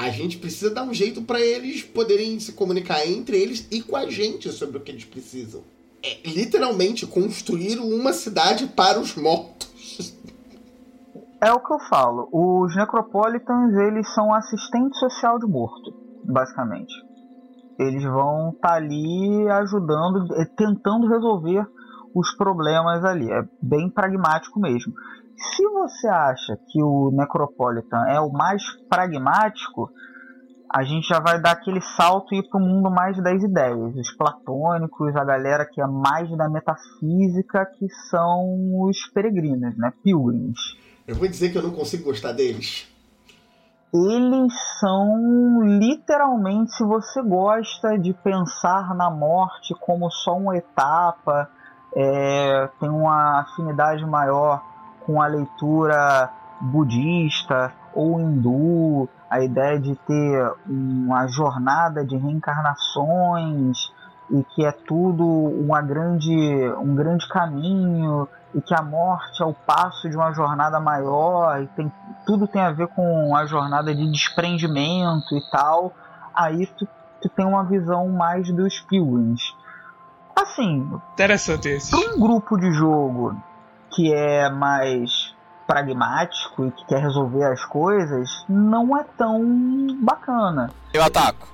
[0.00, 3.94] A gente precisa dar um jeito para eles poderem se comunicar entre eles e com
[3.94, 5.60] a gente sobre o que eles precisam.
[6.02, 10.16] É literalmente construir uma cidade para os mortos.
[11.38, 12.30] É o que eu falo.
[12.32, 15.92] Os Necropolitans, eles são assistente social de morto,
[16.24, 16.94] basicamente.
[17.78, 21.66] Eles vão estar tá ali ajudando, eh, tentando resolver
[22.14, 23.30] os problemas ali.
[23.30, 24.94] É bem pragmático mesmo.
[25.40, 29.90] Se você acha que o Necropolitan é o mais pragmático,
[30.72, 33.96] a gente já vai dar aquele salto e ir para o mundo mais das ideias.
[33.96, 39.92] Os platônicos, a galera que é mais da metafísica, que são os peregrinos, né?
[40.04, 40.60] Pilgrims.
[41.08, 42.86] Eu vou dizer que eu não consigo gostar deles.
[43.92, 51.50] Eles são literalmente, se você gosta de pensar na morte como só uma etapa,
[51.96, 54.69] é, tem uma afinidade maior
[55.10, 56.30] com a leitura
[56.60, 63.92] budista ou hindu, a ideia de ter uma jornada de reencarnações
[64.30, 66.32] e que é tudo uma grande,
[66.78, 71.66] um grande caminho e que a morte é o passo de uma jornada maior e
[71.68, 71.92] tem,
[72.24, 75.92] tudo tem a ver com a jornada de desprendimento e tal,
[76.32, 76.86] aí tu,
[77.20, 79.56] tu tem uma visão mais dos pilgrims.
[80.36, 81.90] Assim, interessante esse.
[81.90, 83.49] Para um grupo de jogo
[83.90, 85.34] que é mais
[85.66, 89.40] pragmático e que quer resolver as coisas, não é tão
[90.02, 90.70] bacana.
[90.92, 91.48] Eu ataco.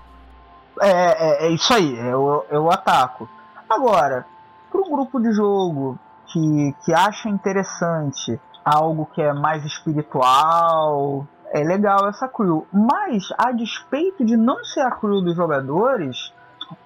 [0.81, 3.29] É, é, é isso aí, eu, eu ataco.
[3.69, 4.27] Agora,
[4.71, 11.63] para um grupo de jogo que, que acha interessante algo que é mais espiritual, é
[11.63, 12.67] legal essa crew.
[12.73, 16.33] Mas, a despeito de não ser a crew dos jogadores,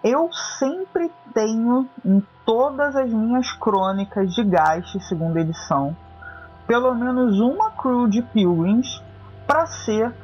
[0.03, 5.97] eu sempre tenho em todas as minhas crônicas de Geist segunda edição
[6.67, 9.03] pelo menos uma crew de Pilgrims
[9.47, 10.15] para ser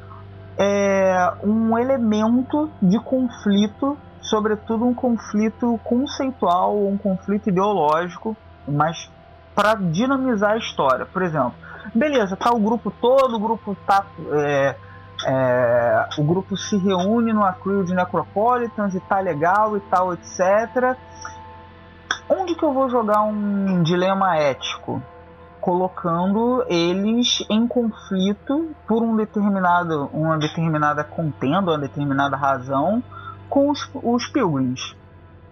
[0.57, 8.37] é, um elemento de conflito, sobretudo um conflito conceitual, um conflito ideológico
[8.67, 9.11] mas
[9.55, 11.07] para dinamizar a história.
[11.07, 11.55] Por exemplo,
[11.95, 14.05] beleza, tá o grupo todo, o grupo tá.
[14.33, 14.75] É,
[15.25, 20.97] é, o grupo se reúne no crew de Necropolitans e tá legal e tal, etc.
[22.29, 25.03] Onde que eu vou jogar um dilema ético?
[25.61, 33.03] Colocando eles em conflito por um determinado, uma determinada contenda, uma determinada razão
[33.49, 34.97] com os, os Pilgrims,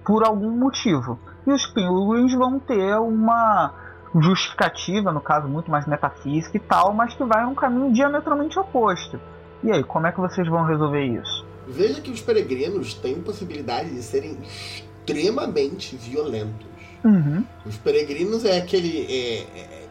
[0.04, 3.72] por algum motivo e os Pilgrims vão ter uma
[4.14, 9.20] justificativa, no caso muito mais metafísica e tal, mas que vai num caminho diametralmente oposto.
[9.64, 11.46] E aí, como é que vocês vão resolver isso?
[11.66, 16.66] Veja que os peregrinos têm possibilidade de serem extremamente violentos.
[17.02, 17.44] Uhum.
[17.64, 19.06] Os peregrinos é aquele.
[19.10, 19.84] É, é,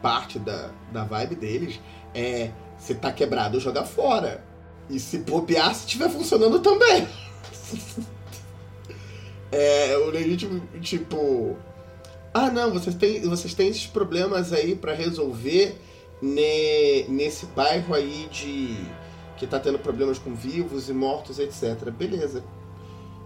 [0.00, 1.80] parte da, da vibe deles
[2.12, 4.42] é se tá quebrado, joga fora.
[4.90, 7.06] E se bobear, se estiver funcionando também.
[9.54, 11.54] É, o legítimo, tipo.
[12.32, 15.78] Ah, não, vocês têm, vocês têm esses problemas aí para resolver
[16.22, 18.78] ne, nesse bairro aí de.
[19.42, 21.90] Que tá tendo problemas com vivos e mortos, etc.
[21.90, 22.44] Beleza.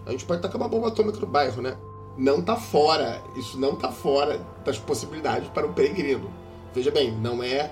[0.07, 1.77] A gente pode tacar uma bomba atômica no bairro, né?
[2.17, 3.21] Não tá fora.
[3.37, 6.31] Isso não tá fora das possibilidades para um peregrino.
[6.75, 7.71] Veja bem, não é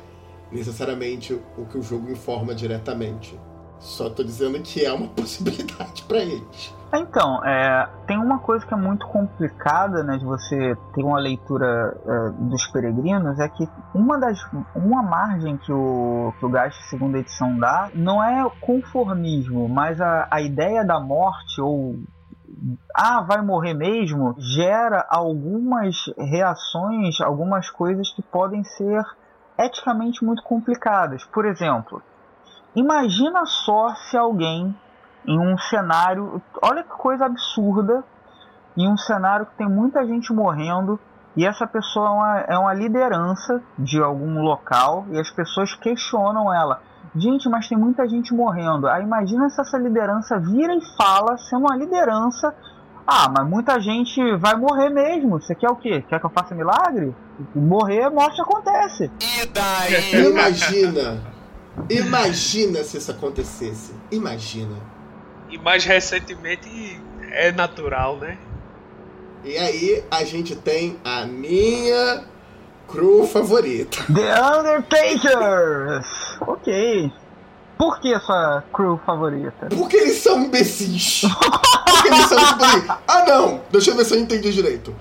[0.53, 3.35] necessariamente o que o jogo informa diretamente.
[3.85, 6.75] Só tô dizendo que é uma possibilidade para eles.
[6.97, 11.97] Então, é, tem uma coisa que é muito complicada, né, de você ter uma leitura
[12.07, 14.39] é, dos peregrinos, é que uma das
[14.75, 20.29] uma margem que o que o Gast segunda edição dá não é conformismo, mas a,
[20.31, 21.97] a ideia da morte ou
[22.95, 29.03] ah, vai morrer mesmo, gera algumas reações, algumas coisas que podem ser
[29.59, 31.25] eticamente muito complicadas.
[31.25, 32.01] Por exemplo,
[32.75, 34.75] imagina só se alguém
[35.27, 36.41] em um cenário.
[36.63, 38.05] Olha que coisa absurda!
[38.77, 40.99] Em um cenário que tem muita gente morrendo
[41.37, 46.53] e essa pessoa é uma, é uma liderança de algum local e as pessoas questionam
[46.53, 46.81] ela.
[47.15, 48.89] Gente, mas tem muita gente morrendo.
[48.89, 52.55] Aí imagina se essa liderança vira e fala, sendo uma liderança,
[53.07, 55.41] Ah, mas muita gente vai morrer mesmo.
[55.41, 56.03] Você quer o quê?
[56.09, 57.15] Quer que eu faça milagre?
[57.55, 59.11] Morrer, morte acontece.
[59.21, 60.31] E daí?
[60.31, 61.34] Imagina.
[61.89, 63.93] Imagina se isso acontecesse.
[64.11, 64.77] Imagina.
[65.51, 67.01] E mais recentemente
[67.33, 68.39] é natural, né?
[69.45, 72.25] E aí a gente tem a minha
[72.89, 73.99] crew favorita.
[74.13, 76.07] The Undertakers!
[76.41, 77.13] Ok.
[77.77, 79.67] Por que a sua crew favorita?
[79.69, 81.23] Porque eles são imbecis.
[81.85, 84.95] Porque eles são tipo assim, ah não, deixa eu ver se eu entendi direito.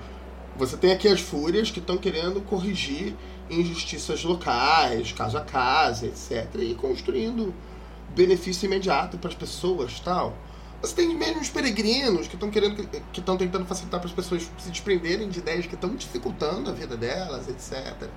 [0.56, 3.14] Você tem aqui as fúrias que estão querendo corrigir
[3.50, 6.48] injustiças locais, caso a caso, etc.
[6.58, 7.54] E construindo
[8.14, 10.36] benefício imediato para as pessoas tal.
[10.80, 14.50] Você tem mesmo os peregrinos que estão querendo, que estão tentando facilitar para as pessoas
[14.58, 18.08] se desprenderem de ideias que estão dificultando a vida delas, etc.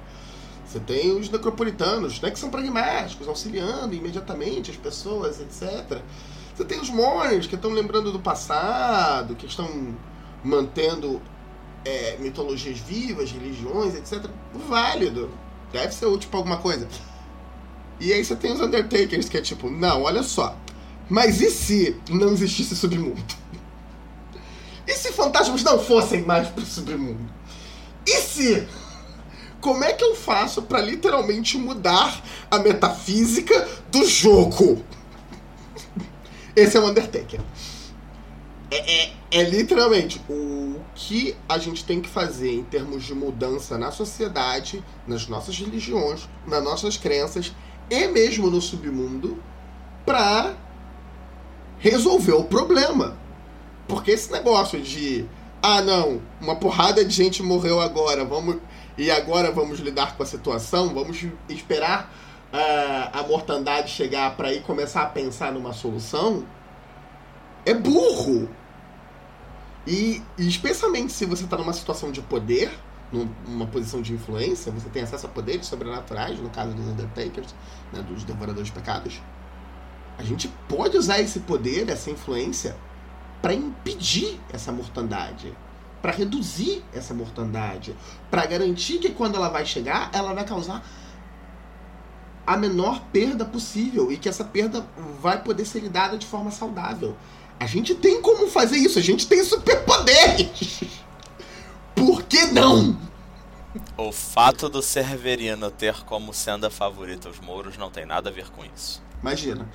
[0.65, 6.01] Você tem os necropolitanos, né, que são pragmáticos, auxiliando imediatamente as pessoas, etc.
[6.53, 9.95] Você tem os mourners que estão lembrando do passado, que estão
[10.43, 11.21] mantendo
[11.86, 14.30] é, mitologias vivas, religiões, etc.
[14.67, 15.30] Válido.
[15.71, 16.88] Deve ser útil para alguma coisa.
[17.99, 20.55] E aí você tem os Undertakers, que é tipo, não, olha só.
[21.09, 23.21] Mas e se não existisse submundo?
[24.86, 27.30] E se fantasmas não fossem mais pro submundo?
[28.05, 28.67] E se?
[29.59, 34.84] Como é que eu faço para literalmente mudar a metafísica do jogo?
[36.55, 37.41] Esse é o Undertaker.
[38.70, 43.78] É, é, é, literalmente o que a gente tem que fazer em termos de mudança
[43.78, 47.53] na sociedade, nas nossas religiões, nas nossas crenças
[47.89, 49.41] e mesmo no submundo
[50.05, 50.55] para
[51.80, 53.18] resolver o problema.
[53.88, 55.26] Porque esse negócio de
[55.61, 58.57] ah não, uma porrada de gente morreu agora, vamos
[58.97, 62.11] e agora vamos lidar com a situação, vamos esperar
[62.53, 66.43] uh, a mortandade chegar para aí começar a pensar numa solução,
[67.68, 68.49] é burro.
[69.86, 72.72] E, e especialmente se você está numa situação de poder,
[73.11, 77.53] numa posição de influência, você tem acesso a poderes sobrenaturais, no caso dos Undertakers,
[77.91, 79.22] né, dos Devoradores de Pecados.
[80.18, 82.76] A gente pode usar esse poder, essa influência,
[83.41, 85.55] para impedir essa mortandade,
[86.01, 87.95] para reduzir essa mortandade,
[88.32, 90.84] para garantir que quando ela vai chegar, ela vai causar
[92.45, 94.86] a menor perda possível e que essa perda
[95.22, 97.15] vai poder ser lidada de forma saudável.
[97.60, 100.82] A gente tem como fazer isso, a gente tem superpoderes.
[101.95, 102.99] Por que não?
[103.97, 108.49] O fato do Severino ter como senda favorita os mouros não tem nada a ver
[108.51, 109.01] com isso.
[109.22, 109.68] Imagina.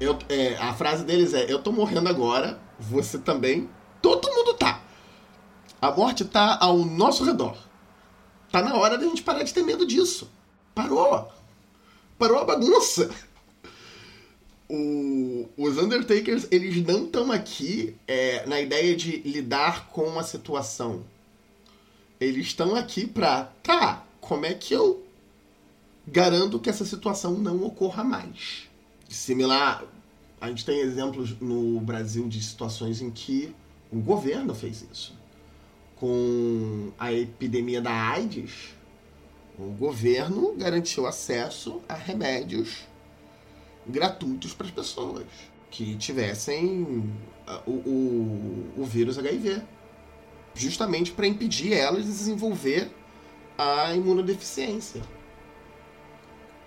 [0.00, 3.68] eu, é, a frase deles é: Eu tô morrendo agora, você também.
[4.02, 4.82] Todo mundo tá.
[5.80, 7.56] A morte tá ao nosso redor.
[8.50, 10.30] Tá na hora da gente parar de ter medo disso.
[10.74, 11.32] Parou.
[12.18, 13.10] Parou a bagunça.
[14.74, 21.04] O, os Undertakers, eles não estão aqui é, na ideia de lidar com a situação.
[22.20, 25.00] Eles estão aqui pra, tá, como é que eu
[26.04, 28.68] garanto que essa situação não ocorra mais?
[29.08, 29.84] Similar,
[30.40, 33.54] a gente tem exemplos no Brasil de situações em que
[33.92, 35.16] o governo fez isso.
[35.94, 38.74] Com a epidemia da AIDS,
[39.56, 42.88] o governo garantiu acesso a remédios
[43.86, 45.24] gratuitos para as pessoas
[45.70, 47.12] que tivessem
[47.46, 49.62] ah, o, o, o vírus HIV.
[50.54, 52.90] Justamente para impedir elas de desenvolver
[53.58, 55.02] a imunodeficiência.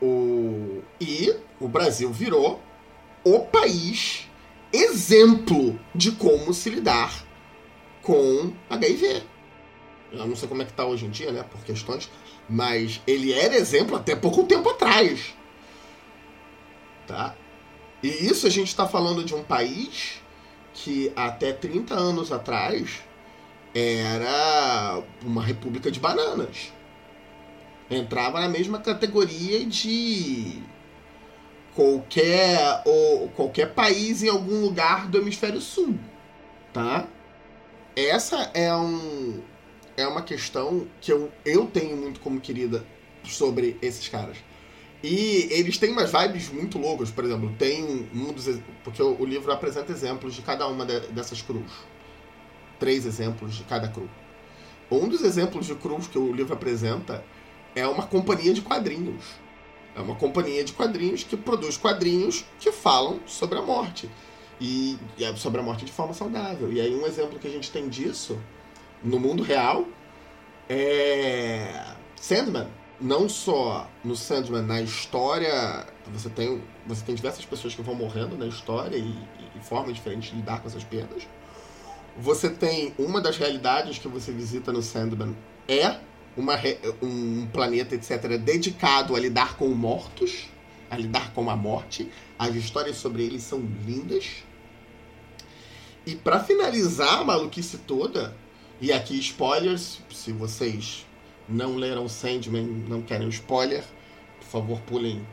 [0.01, 0.82] O...
[0.99, 2.61] E o Brasil virou
[3.24, 4.28] o país
[4.72, 7.26] exemplo de como se lidar
[8.01, 9.24] com HIV.
[10.11, 12.09] Eu não sei como é que tá hoje em dia, né, por questões,
[12.49, 15.34] mas ele era exemplo até pouco tempo atrás.
[17.08, 17.36] Tá?
[18.03, 20.22] E isso a gente está falando de um país
[20.74, 23.01] que até 30 anos atrás
[23.74, 26.72] era uma república de bananas
[27.89, 30.62] entrava na mesma categoria de
[31.74, 35.97] qualquer ou qualquer país em algum lugar do hemisfério sul,
[36.74, 37.08] tá?
[37.95, 39.41] Essa é um
[39.95, 42.86] é uma questão que eu, eu tenho muito como querida
[43.24, 44.38] sobre esses caras.
[45.04, 48.48] E eles têm umas vibes muito loucas, por exemplo, tem um dos
[48.84, 51.72] porque o, livro apresenta exemplos de cada uma de, dessas cruz.
[52.80, 54.10] Três exemplos de cada cruz.
[54.89, 57.24] Um dos exemplos de cruz que o livro apresenta
[57.76, 59.24] é uma companhia de quadrinhos.
[59.95, 64.10] É uma companhia de quadrinhos que produz quadrinhos que falam sobre a morte.
[64.60, 66.72] E, e é sobre a morte de forma saudável.
[66.72, 68.39] E aí um exemplo que a gente tem disso
[69.04, 69.86] no mundo real
[70.68, 71.86] é
[72.16, 72.68] Sandman.
[73.00, 78.36] Não só no Sandman, na história, você tem, você tem diversas pessoas que vão morrendo
[78.36, 79.16] na história e,
[79.56, 81.28] e formas diferentes de lidar com essas perdas.
[82.18, 85.36] Você tem uma das realidades que você visita no Sandman
[85.68, 86.00] é
[86.36, 86.56] uma,
[87.02, 90.48] um planeta, etc., dedicado a lidar com mortos,
[90.89, 92.12] a lidar com a morte.
[92.38, 94.43] As histórias sobre eles são lindas.
[96.06, 98.36] E para finalizar a maluquice toda,
[98.80, 101.07] e aqui spoilers, se vocês
[101.48, 103.84] não leram Sandman, não querem spoiler,
[104.39, 105.26] por favor pulem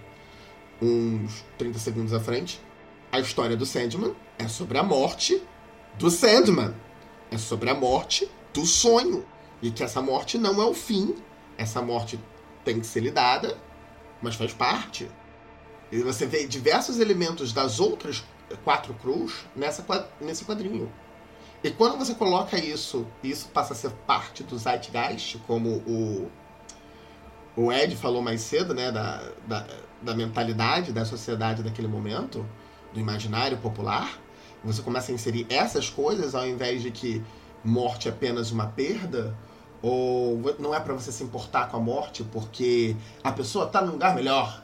[0.81, 2.61] uns 30 segundos à frente.
[3.11, 5.43] A história do Sandman é sobre a morte
[5.99, 6.75] do Sandman.
[7.31, 9.25] É sobre a morte do sonho.
[9.63, 11.15] E que essa morte não é o fim.
[11.57, 12.19] Essa morte
[12.65, 13.57] tem que ser lidada,
[14.21, 15.09] mas faz parte.
[15.93, 18.25] E você vê diversos elementos das outras
[18.65, 19.85] quatro cruz nessa,
[20.21, 20.93] nesse quadrinho.
[21.65, 26.31] E quando você coloca isso, isso passa a ser parte do Zeitgeist, como o,
[27.57, 29.67] o Ed falou mais cedo, né, da, da,
[30.03, 32.47] da mentalidade da sociedade daquele momento,
[32.93, 34.21] do imaginário popular,
[34.63, 37.25] você começa a inserir essas coisas ao invés de que
[37.65, 39.35] morte é apenas uma perda,
[39.81, 43.93] ou não é para você se importar com a morte porque a pessoa está num
[43.93, 44.63] lugar melhor.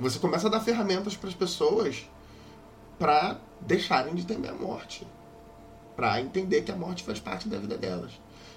[0.00, 2.08] Você começa a dar ferramentas para as pessoas
[2.98, 5.06] para deixarem de temer a morte,
[5.96, 8.12] para entender que a morte faz parte da vida delas.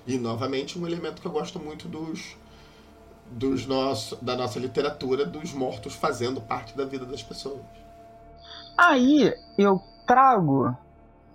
[0.05, 2.35] E novamente um elemento que eu gosto muito dos
[3.31, 7.61] dos nosso, da nossa literatura dos mortos fazendo parte da vida das pessoas.
[8.77, 10.75] Aí eu trago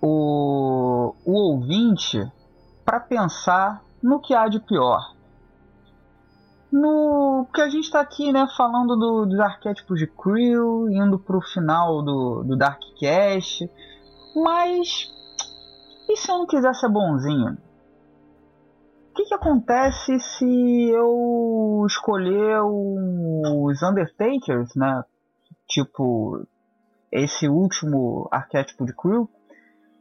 [0.00, 2.30] o, o ouvinte
[2.84, 5.14] para pensar no que há de pior.
[6.70, 11.36] No que a gente está aqui, né, falando do, dos arquétipos de Creel, indo para
[11.36, 13.70] o final do, do Darkcast,
[14.34, 15.12] mas
[16.12, 17.56] e se eu não quiser ser bonzinho?
[19.10, 25.04] O que, que acontece se eu escolher os Undertakers, né?
[25.68, 26.46] Tipo,
[27.10, 29.28] esse último arquétipo de Crew,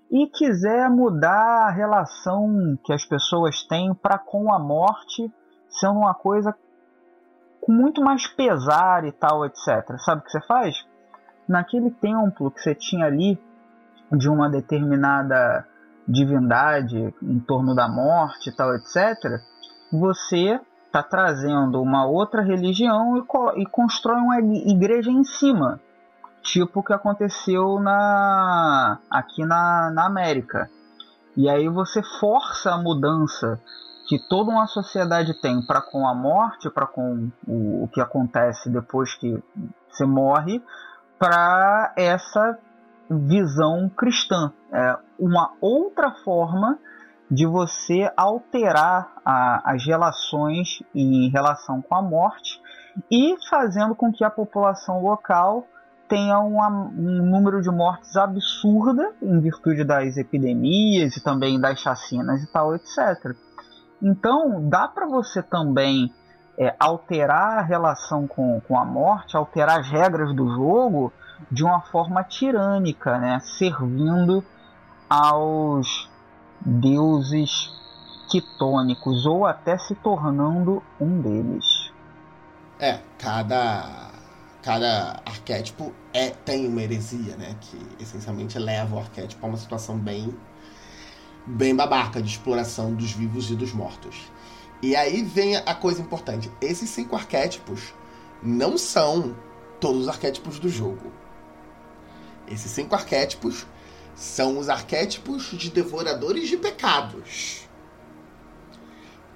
[0.09, 5.32] e quiser mudar a relação que as pessoas têm para com a morte,
[5.70, 6.53] sendo uma coisa
[7.62, 9.97] com muito mais pesar e tal, etc.
[9.99, 10.86] Sabe o que você faz?
[11.47, 13.39] Naquele templo que você tinha ali
[14.12, 15.66] de uma determinada
[16.12, 19.39] divindade em torno da morte e tal, etc.,
[19.91, 25.80] você está trazendo uma outra religião e, e, constrói uma igreja em cima,
[26.41, 30.70] tipo o que aconteceu na aqui na, na América.
[31.36, 33.59] E aí você força a mudança
[34.07, 38.70] que toda uma sociedade tem para com a morte, para com o, o que acontece
[38.70, 39.41] depois que
[39.89, 40.62] você morre,
[41.18, 42.57] para essa
[43.09, 44.51] visão cristã.
[44.74, 46.80] É uma outra forma
[47.30, 52.59] de você alterar a, as relações em relação com a morte
[53.09, 55.65] e fazendo com que a população local
[56.09, 62.43] tenha uma, um número de mortes absurda em virtude das epidemias e também das chacinas
[62.43, 63.34] e tal, etc.
[64.01, 66.11] Então, dá para você também
[66.57, 71.13] é, alterar a relação com, com a morte, alterar as regras do jogo
[71.49, 73.39] de uma forma tirânica, né?
[73.39, 74.43] servindo
[75.12, 76.09] aos
[76.62, 77.70] deuses
[78.30, 81.91] quitônicos ou até se tornando um deles.
[82.80, 84.09] É, cada
[84.62, 89.97] cada arquétipo é tem uma heresia, né, que essencialmente leva o arquétipo a uma situação
[89.97, 90.34] bem
[91.45, 94.32] bem babaca de exploração dos vivos e dos mortos.
[94.82, 96.49] E aí vem a coisa importante.
[96.62, 97.93] Esses cinco arquétipos
[98.41, 99.36] não são
[99.78, 101.12] todos os arquétipos do jogo.
[102.47, 103.68] Esses cinco arquétipos
[104.16, 107.68] são os arquétipos de devoradores de pecados.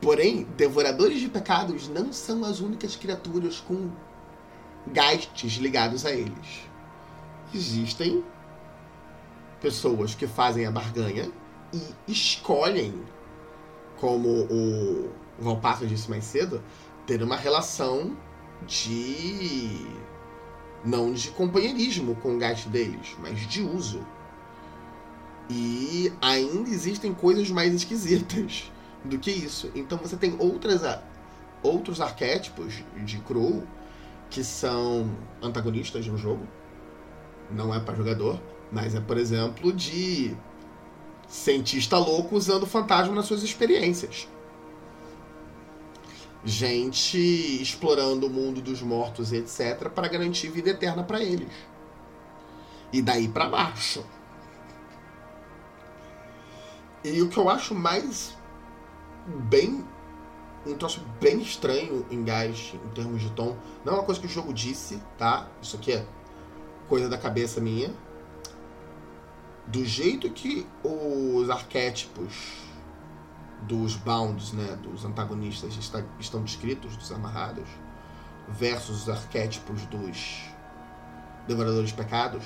[0.01, 3.89] Porém, devoradores de pecados não são as únicas criaturas com
[4.88, 6.69] gastes ligados a eles.
[7.53, 8.23] Existem
[9.61, 11.32] pessoas que fazem a barganha
[11.73, 13.03] e escolhem,
[13.97, 15.09] como o
[15.39, 16.63] Valpasso disse mais cedo,
[17.05, 18.15] ter uma relação
[18.67, 19.88] de
[20.84, 24.05] não de companheirismo com o gasto deles, mas de uso.
[25.50, 28.72] E ainda existem coisas mais esquisitas
[29.04, 29.72] do que isso.
[29.76, 30.82] Então você tem outras,
[31.62, 33.64] outros arquétipos de Crow
[34.30, 35.10] que são
[35.41, 36.48] antagonistas no jogo.
[37.52, 38.41] Não é para jogador,
[38.72, 40.36] mas é, por exemplo, de
[41.28, 44.28] cientista louco usando fantasma nas suas experiências
[46.46, 47.18] gente
[47.60, 51.52] explorando o mundo dos mortos, etc, para garantir vida eterna para eles.
[52.93, 54.06] E daí para baixo.
[57.06, 58.36] E o que eu acho mais
[59.47, 59.86] bem
[60.66, 64.26] um troço bem estranho em gás em termos de tom, não é uma coisa que
[64.26, 65.47] o jogo disse, tá?
[65.62, 66.06] Isso aqui é
[66.88, 67.93] coisa da cabeça minha.
[69.68, 72.53] do jeito que os arquétipos
[73.64, 77.68] dos bounds, né, dos antagonistas está, estão descritos, dos amarrados,
[78.47, 80.43] versus os arquétipos dos
[81.47, 82.43] devoradores de pecados,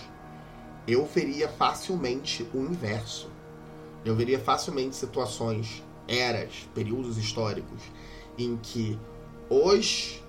[0.88, 3.30] eu veria facilmente o inverso.
[4.06, 7.82] Eu veria facilmente situações, eras, períodos históricos
[8.38, 8.98] em que
[9.50, 10.22] os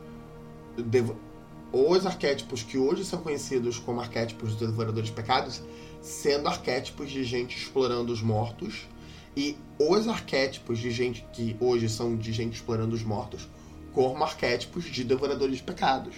[1.73, 5.63] os arquétipos que hoje são conhecidos como arquétipos dos devoradores de pecados,
[6.01, 8.89] sendo arquétipos de gente explorando os mortos,
[9.37, 13.49] e os arquétipos de gente que hoje são de gente explorando os mortos,
[13.93, 16.15] como arquétipos de devoradores de pecados.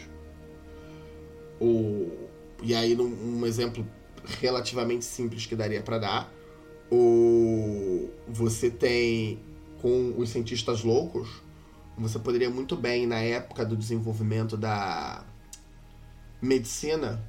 [1.61, 2.11] O,
[2.63, 3.87] e aí, um exemplo
[4.41, 6.33] relativamente simples que daria para dar,
[6.93, 9.39] o, você tem
[9.81, 11.43] com os cientistas loucos,
[11.97, 15.25] você poderia muito bem, na época do desenvolvimento da
[16.41, 17.25] medicina,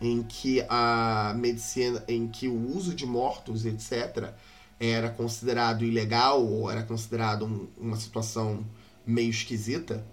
[0.00, 4.34] em que a medicina, em que o uso de mortos, etc.,
[4.78, 8.64] era considerado ilegal ou era considerado um, uma situação
[9.04, 10.04] meio esquisita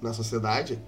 [0.00, 0.78] na sociedade,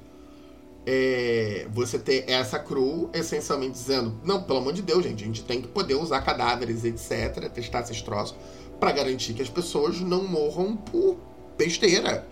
[0.91, 5.45] é, você ter essa crew essencialmente dizendo: não, pelo amor de Deus, gente, a gente
[5.45, 8.35] tem que poder usar cadáveres, etc., testar esses troços,
[8.81, 11.19] para garantir que as pessoas não morram por
[11.59, 12.27] besteira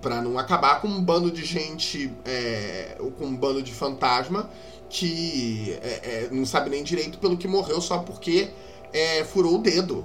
[0.00, 4.50] para não acabar com um bando de gente, é, ou com um bando de fantasma
[4.90, 8.50] que é, é, não sabe nem direito pelo que morreu só porque
[8.92, 10.04] é, furou o dedo.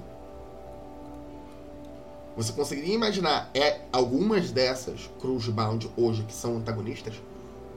[2.38, 7.20] Você conseguiria imaginar é, algumas dessas Cruz Bound hoje que são antagonistas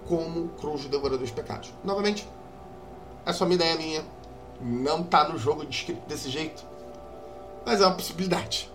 [0.07, 1.73] como Cruz Devorador dos Pecados?
[1.83, 2.29] Novamente,
[3.25, 4.03] é só uma ideia minha.
[4.61, 6.63] Não tá no jogo descrito desse jeito.
[7.65, 8.71] Mas é uma possibilidade.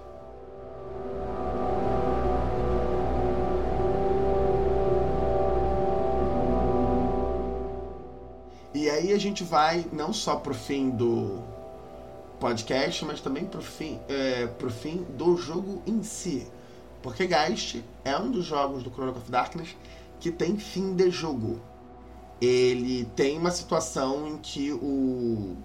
[8.75, 11.45] E aí a gente vai não só pro fim do
[12.39, 16.47] podcast, mas também pro fim, é, pro fim do jogo em si.
[17.03, 19.77] Porque Geist é um dos jogos do Chrono of Darkness
[20.21, 21.61] que tem fim de jogo.
[22.41, 25.57] Ele tem uma situação em que o.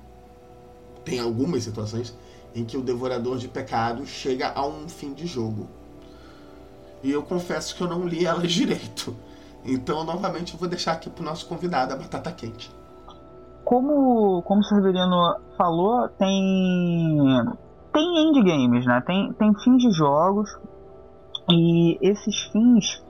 [1.03, 2.15] Tem algumas situações
[2.53, 5.67] em que o Devorador de Pecados chega a um fim de jogo.
[7.03, 9.15] E eu confesso que eu não li elas direito.
[9.65, 12.71] Então, novamente, eu vou deixar aqui pro nosso convidado a batata quente
[13.63, 17.45] como, como o Cerverino falou, tem
[17.93, 19.01] tem endgames, né?
[19.05, 20.49] Tem, tem fins de jogos
[21.49, 23.03] e esses fins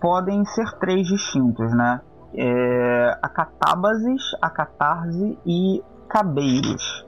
[0.00, 2.00] podem ser três distintos, né?
[2.34, 7.04] É, a catábases, a catarse e cabeiros.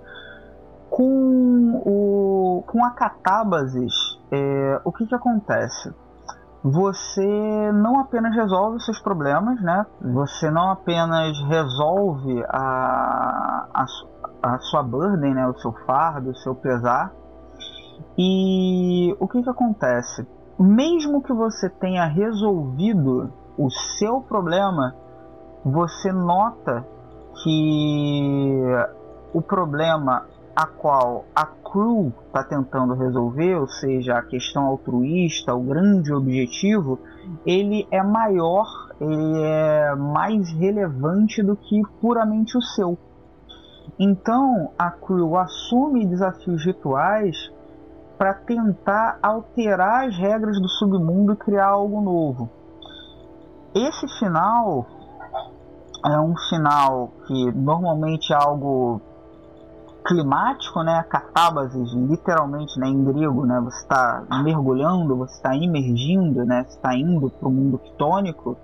[0.89, 5.93] Com, o, com a catábases, é, o que, que acontece?
[6.63, 9.87] Você não apenas resolve seus problemas, né?
[10.01, 13.87] Você não apenas resolve a, a,
[14.43, 15.47] a sua burden, né?
[15.47, 17.13] O seu fardo, o seu pesar.
[18.17, 20.27] E o que que acontece?
[20.59, 24.95] Mesmo que você tenha resolvido o seu problema,
[25.65, 26.85] você nota
[27.43, 28.65] que
[29.33, 30.25] o problema
[30.59, 36.99] a qual a crew está tentando resolver, ou seja, a questão altruísta, o grande objetivo,
[37.47, 38.67] ele é maior,
[39.01, 42.99] ele é mais relevante do que puramente o seu.
[44.01, 47.37] Então a crew assume desafios rituais
[48.19, 52.51] para tentar alterar as regras do submundo e criar algo novo.
[53.77, 54.85] Esse final
[56.05, 59.01] é um final que normalmente é algo
[60.09, 61.05] climático, né?
[61.09, 63.61] Catábasis, literalmente, né, em grego, né?
[63.61, 66.65] Você está mergulhando, você está imergindo, né?
[66.65, 68.57] Você está indo para o mundo quitônico.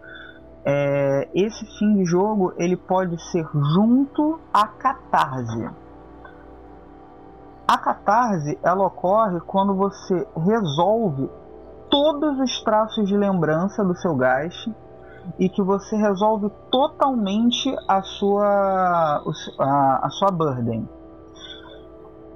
[0.65, 5.69] É, esse fim de jogo ele pode ser junto à catarse.
[7.69, 11.31] A catarse ela ocorre quando você resolve
[11.91, 14.67] todos os traços de lembrança do seu gás
[15.39, 19.23] e que você resolve totalmente a sua
[19.59, 20.89] a, a sua burden.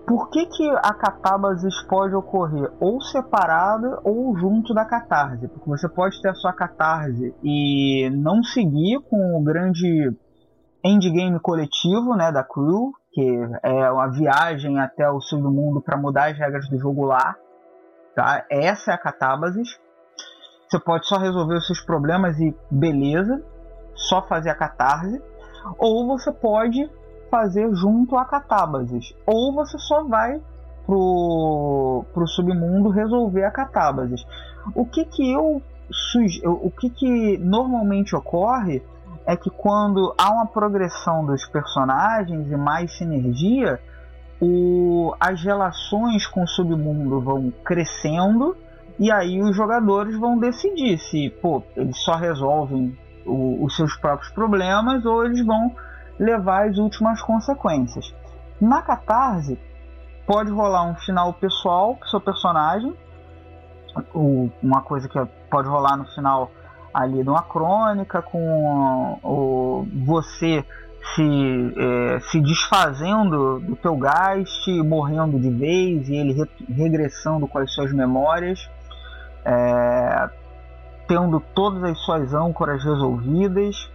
[0.09, 5.47] Por que, que a catábasis pode ocorrer ou separada ou junto da catarse?
[5.49, 10.11] Porque você pode ter a sua catarse e não seguir com o grande
[10.83, 13.23] endgame coletivo né, da crew, que
[13.63, 17.37] é uma viagem até o submundo para mudar as regras do jogo lá.
[18.15, 18.47] Tá?
[18.51, 19.79] Essa é a catábasis.
[20.71, 23.45] Você pode só resolver os seus problemas e beleza,
[23.95, 25.23] só fazer a catarse.
[25.79, 26.91] Ou você pode
[27.31, 29.15] fazer junto a catábases.
[29.27, 30.41] Ou você só vai
[30.87, 34.27] pro, pro submundo resolver a catábases.
[34.75, 35.63] O que que eu
[36.45, 38.83] o que que normalmente ocorre
[39.27, 43.81] é que quando há uma progressão dos personagens e mais sinergia,
[44.41, 48.57] o, as relações com o submundo vão crescendo
[48.99, 54.31] e aí os jogadores vão decidir se pô, eles só resolvem o, os seus próprios
[54.33, 55.75] problemas ou eles vão
[56.19, 58.13] levar as últimas consequências.
[58.61, 59.59] Na Catarse,
[60.27, 62.95] pode rolar um final pessoal com seu personagem,
[64.63, 65.19] uma coisa que
[65.51, 66.51] pode rolar no final
[66.93, 70.65] ali de uma crônica com o, você
[71.15, 77.59] se, é, se desfazendo do teu Geist, morrendo de vez e ele re, regressando com
[77.59, 78.69] as suas memórias,
[79.45, 80.29] é,
[81.07, 83.91] tendo todas as suas âncoras resolvidas,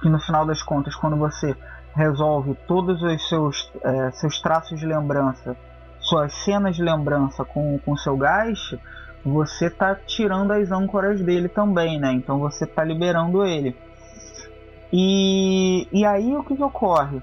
[0.00, 1.56] que no final das contas, quando você
[1.94, 5.56] resolve todos os seus, é, seus traços de lembrança,
[6.00, 8.78] suas cenas de lembrança com o seu Geist,
[9.24, 12.12] você está tirando as âncoras dele também, né?
[12.12, 13.76] Então você está liberando ele.
[14.92, 17.20] E, e aí o que, que ocorre?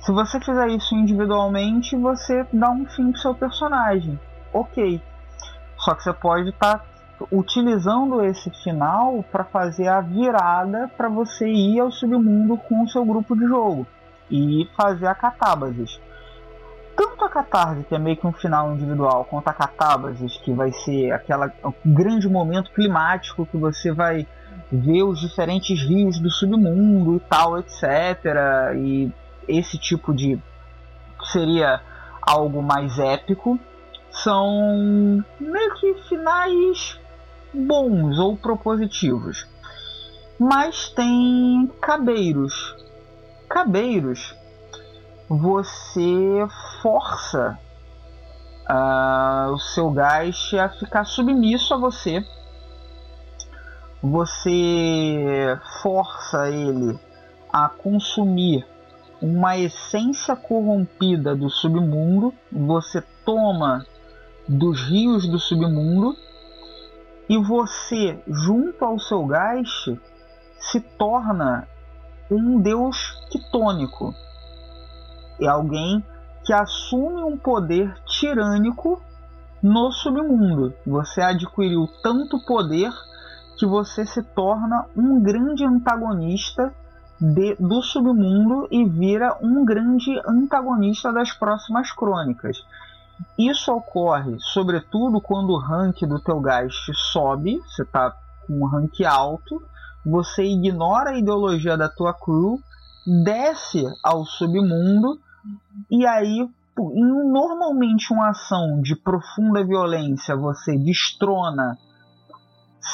[0.00, 4.18] Se você fizer isso individualmente, você dá um fim pro seu personagem.
[4.52, 5.00] Ok.
[5.78, 6.84] Só que você pode estar tá
[7.30, 13.04] utilizando esse final para fazer a virada para você ir ao submundo com o seu
[13.04, 13.86] grupo de jogo
[14.30, 16.00] e fazer a catábasis
[16.96, 20.72] tanto a catarse, que é meio que um final individual, quanto a catábasis, que vai
[20.72, 21.52] ser aquela
[21.84, 24.26] grande momento climático que você vai
[24.72, 27.84] ver os diferentes rios do submundo e tal, etc.
[28.76, 29.12] E
[29.46, 30.40] esse tipo de
[31.32, 31.80] seria
[32.22, 33.58] algo mais épico.
[34.10, 36.98] São meio que finais
[37.56, 39.46] bons ou propositivos.
[40.38, 42.76] Mas tem cabeiros.
[43.48, 44.34] Cabeiros
[45.28, 46.46] você
[46.80, 47.58] força
[48.70, 52.24] uh, o seu gás a ficar submisso a você.
[54.02, 56.96] Você força ele
[57.52, 58.64] a consumir
[59.20, 62.32] uma essência corrompida do submundo.
[62.52, 63.84] Você toma
[64.46, 66.16] dos rios do submundo
[67.28, 69.68] e você, junto ao seu gás,
[70.58, 71.66] se torna
[72.30, 74.14] um deus quitônico
[75.40, 76.02] é alguém
[76.44, 79.02] que assume um poder tirânico
[79.62, 80.72] no submundo.
[80.86, 82.90] Você adquiriu tanto poder
[83.58, 86.72] que você se torna um grande antagonista
[87.20, 92.64] de, do submundo e vira um grande antagonista das próximas crônicas.
[93.38, 98.14] Isso ocorre, sobretudo, quando o rank do teu Geist sobe, você está
[98.46, 99.62] com um rank alto,
[100.04, 102.60] você ignora a ideologia da tua crew,
[103.24, 105.18] desce ao submundo
[105.90, 111.78] e aí, normalmente uma ação de profunda violência você destrona,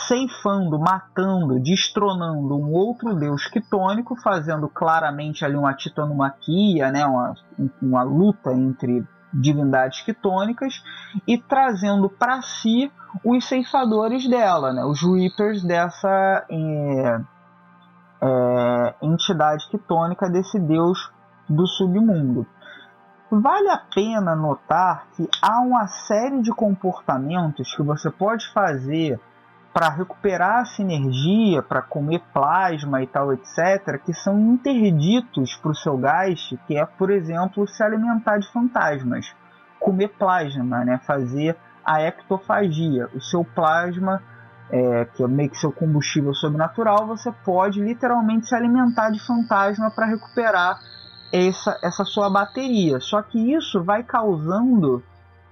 [0.08, 7.34] ceifando, matando, destronando um outro deus quitônico, fazendo claramente ali uma titanomaquia, né, uma,
[7.80, 10.82] uma luta entre divindades quitônicas
[11.26, 12.92] e trazendo para si
[13.24, 17.20] os ceifadores dela, né, os Reapers dessa é,
[18.22, 21.10] é, entidade quitônica desse deus
[21.48, 22.46] do submundo.
[23.30, 29.18] Vale a pena notar que há uma série de comportamentos que você pode fazer
[29.72, 35.74] para recuperar a sinergia, para comer plasma e tal, etc., que são interditos para o
[35.74, 39.34] seu gás, que é, por exemplo, se alimentar de fantasmas,
[39.80, 41.00] comer plasma, né?
[41.06, 43.08] fazer a ectofagia.
[43.14, 44.22] O seu plasma,
[44.70, 49.90] é, que é meio que seu combustível sobrenatural, você pode literalmente se alimentar de fantasma
[49.90, 50.78] para recuperar
[51.32, 53.00] essa, essa sua bateria.
[53.00, 55.02] Só que isso vai causando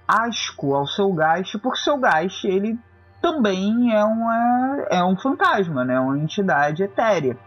[0.07, 2.79] asco ao seu gás, porque seu gás ele
[3.21, 5.99] também é, uma, é um fantasma, né?
[5.99, 7.37] uma entidade etérea.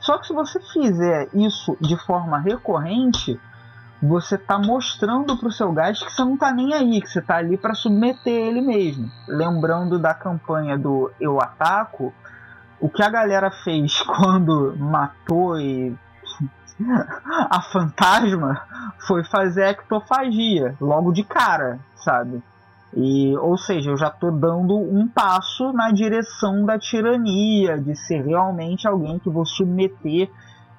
[0.00, 3.38] Só que se você fizer isso de forma recorrente,
[4.02, 7.20] você está mostrando para o seu gás que você não está nem aí, que você
[7.20, 9.10] está ali para submeter ele mesmo.
[9.26, 12.12] Lembrando da campanha do Eu Ataco,
[12.80, 15.96] o que a galera fez quando matou e
[17.50, 18.62] a fantasma
[19.06, 22.42] foi fazer ectofagia logo de cara, sabe?
[22.96, 28.24] E, ou seja, eu já estou dando um passo na direção da tirania, de ser
[28.24, 30.30] realmente alguém que vou submeter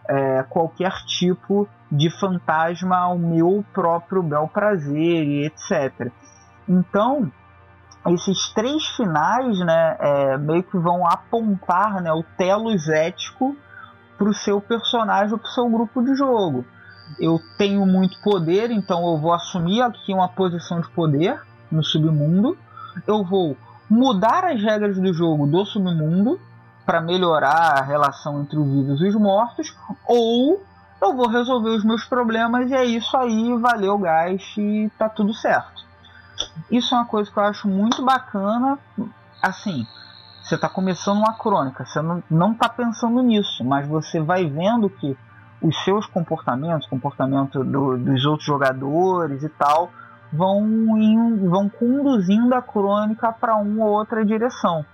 [0.07, 6.09] é, qualquer tipo de fantasma ao meu próprio bel prazer e etc.
[6.69, 7.29] Então,
[8.07, 13.57] esses três finais, né, é, meio que vão apontar né, o telos ético
[14.17, 16.63] para o seu personagem ou para o seu grupo de jogo.
[17.19, 21.39] Eu tenho muito poder, então eu vou assumir aqui uma posição de poder
[21.76, 22.57] no submundo.
[23.06, 23.57] Eu vou
[23.89, 26.39] mudar as regras do jogo do submundo
[26.85, 29.76] para melhorar a relação entre os vivos e os mortos,
[30.07, 30.64] ou
[31.02, 35.34] eu vou resolver os meus problemas e é isso aí, valeu gás e tá tudo
[35.34, 35.84] certo.
[36.69, 38.77] Isso é uma coisa que eu acho muito bacana.
[39.41, 39.85] Assim,
[40.43, 44.89] você está começando uma crônica, você não, não tá pensando nisso, mas você vai vendo
[44.89, 45.18] que
[45.61, 49.89] os seus comportamentos, comportamento do, dos outros jogadores e tal,
[50.35, 54.85] vão, vão conduzindo a crônica para uma ou outra direção.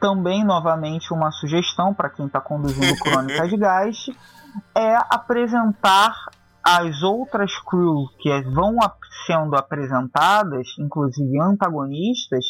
[0.00, 4.06] Também, novamente, uma sugestão para quem está conduzindo Crônica de Gás
[4.76, 6.14] é apresentar
[6.62, 8.76] as outras crews que vão
[9.26, 12.44] sendo apresentadas, inclusive antagonistas,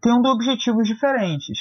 [0.00, 1.58] tendo objetivos diferentes.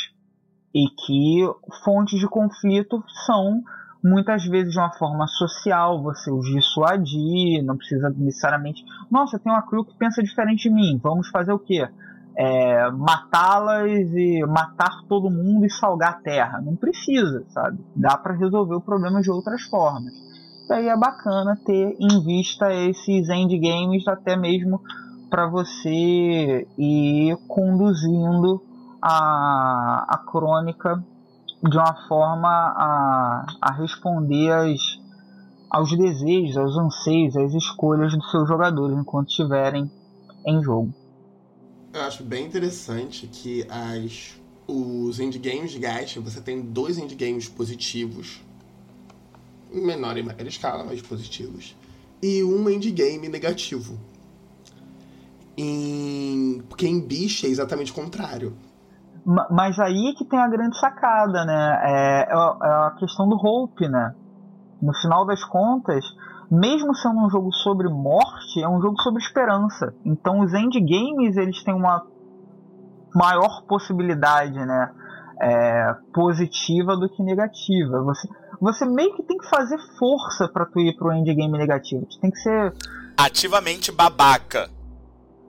[0.73, 1.49] E que
[1.83, 3.63] fontes de conflito são
[4.03, 8.83] muitas vezes de uma forma social, você os dissuadir, não precisa necessariamente.
[9.09, 11.87] Nossa, tem uma crew que pensa diferente de mim, vamos fazer o quê?
[12.39, 16.61] É, matá-las e matar todo mundo e salgar a terra.
[16.61, 17.79] Não precisa, sabe?
[17.95, 20.13] Dá para resolver o problema de outras formas.
[20.67, 24.81] Daí é bacana ter em vista esses endgames até mesmo
[25.29, 28.61] para você ir conduzindo
[29.01, 31.03] a, a crônica
[31.69, 34.51] de uma forma a, a responder
[35.69, 39.91] aos desejos, aos anseios, às escolhas dos seus jogadores enquanto estiverem
[40.45, 40.93] em jogo.
[41.93, 48.41] Eu acho bem interessante que as, os endgames de Gacha, você tem dois endgames positivos,
[49.71, 51.75] em menor e maior escala, mas positivos,
[52.21, 53.99] e um endgame negativo.
[55.57, 56.61] Em...
[56.69, 58.55] Porque em Bicha é exatamente o contrário
[59.51, 61.79] mas aí é que tem a grande sacada, né?
[61.83, 64.15] É, é, é a questão do Hope, né?
[64.81, 66.05] No final das contas,
[66.49, 69.93] mesmo sendo um jogo sobre morte, é um jogo sobre esperança.
[70.05, 72.05] Então os endgames eles têm uma
[73.13, 74.91] maior possibilidade, né?
[75.41, 78.01] É, positiva do que negativa.
[78.03, 78.29] Você,
[78.61, 82.05] você meio que tem que fazer força para tu ir pro endgame negativo.
[82.05, 82.73] Tu tem que ser
[83.17, 84.69] ativamente babaca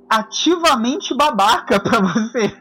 [0.08, 2.52] ativamente babaca para você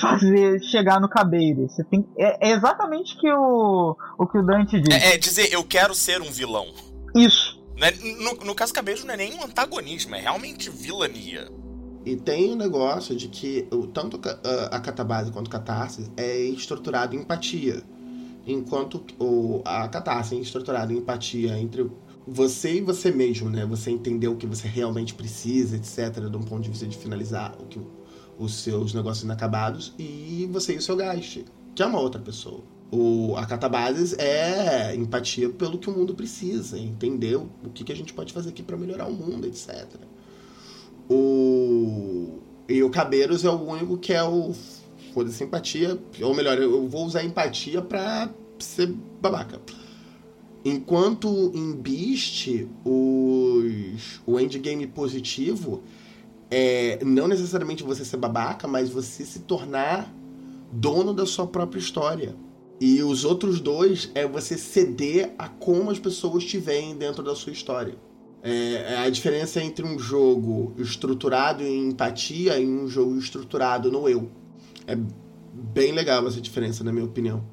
[0.00, 1.68] fazer chegar no cabeiro.
[1.68, 4.94] Você tem é, é, exatamente que o o que o Dante diz.
[4.94, 6.66] É, é dizer eu quero ser um vilão.
[7.14, 7.60] Isso.
[7.80, 7.90] É,
[8.22, 11.50] no, no caso Cabeiro não é nem um antagonismo, é realmente vilania.
[12.04, 16.38] E tem o um negócio de que tanto a, a catabase quanto a catarse é
[16.38, 17.82] estruturado em empatia.
[18.46, 21.90] Enquanto o, a catarse é estruturada em empatia entre
[22.32, 23.66] você e você mesmo, né?
[23.66, 27.56] Você entender o que você realmente precisa, etc., de um ponto de vista de finalizar
[27.60, 27.80] o que,
[28.38, 31.44] os seus negócios inacabados, e você e o seu gaste,
[31.74, 32.62] que é uma outra pessoa.
[32.92, 37.96] O, a Catabases é empatia pelo que o mundo precisa, entender o, que, que a
[37.96, 39.86] gente pode fazer aqui para melhorar o mundo, etc.
[41.08, 42.38] O,
[42.68, 44.54] e o Cabeiros é o único que é o
[45.12, 48.30] foda-se empatia, ou melhor, eu vou usar empatia pra
[48.60, 48.86] ser
[49.20, 49.60] babaca.
[50.64, 55.82] Enquanto em Beast, os, o endgame positivo
[56.50, 60.12] é não necessariamente você ser babaca, mas você se tornar
[60.72, 62.36] dono da sua própria história.
[62.80, 67.34] E os outros dois é você ceder a como as pessoas te veem dentro da
[67.34, 67.94] sua história.
[68.42, 74.08] É, é a diferença entre um jogo estruturado em empatia e um jogo estruturado no
[74.08, 74.30] eu.
[74.86, 74.96] É
[75.52, 77.44] bem legal essa diferença, na minha opinião.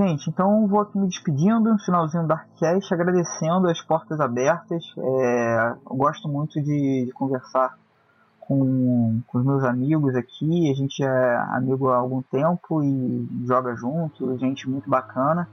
[0.00, 4.82] Gente, então vou aqui me despedindo no finalzinho do Darkcast, agradecendo as portas abertas.
[4.96, 7.76] É, eu gosto muito de, de conversar
[8.40, 10.70] com, com, os meus amigos aqui.
[10.70, 15.46] A gente é amigo há algum tempo e joga junto, gente muito bacana.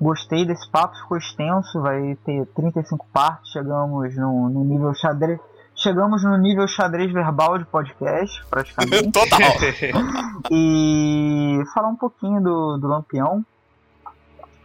[0.00, 5.38] Gostei desse papo, ficou extenso, vai ter 35 partes, chegamos no, no nível xadrez.
[5.76, 9.10] Chegamos no nível xadrez verbal de podcast, praticamente.
[9.12, 9.40] Total!
[10.50, 13.44] e falar um pouquinho do, do Lampião,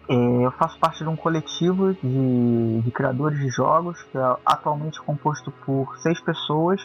[0.09, 5.51] eu faço parte de um coletivo de, de criadores de jogos, que é atualmente composto
[5.51, 6.81] por seis pessoas.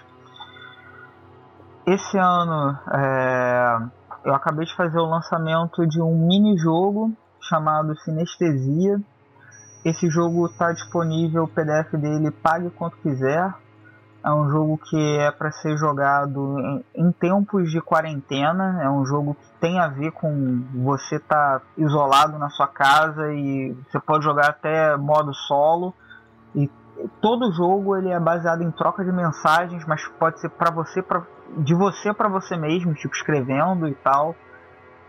[1.87, 3.79] Esse ano é,
[4.27, 9.01] eu acabei de fazer o lançamento de um mini jogo chamado Sinestesia.
[9.83, 13.55] Esse jogo está disponível, o PDF dele pague quanto quiser.
[14.25, 18.83] É um jogo que é para ser jogado em, em, tempos de quarentena.
[18.83, 23.35] É um jogo que tem a ver com você estar tá isolado na sua casa
[23.35, 25.93] e você pode jogar até modo solo.
[26.55, 26.71] E
[27.21, 31.23] todo jogo ele é baseado em troca de mensagens, mas pode ser para você, pra,
[31.59, 34.35] de você para você mesmo, tipo escrevendo e tal.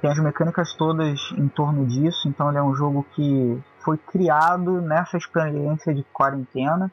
[0.02, 2.28] Tem as mecânicas todas em torno disso.
[2.28, 6.92] Então ele é um jogo que foi criado nessa experiência de quarentena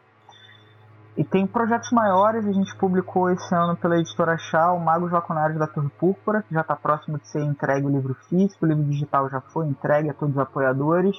[1.14, 5.58] E tem projetos maiores, a gente publicou esse ano pela editora Chá, o Magos Lacunares
[5.58, 8.84] da Torre Púrpura, que já está próximo de ser entregue o livro físico, o livro
[8.84, 11.14] digital já foi entregue a todos os apoiadores,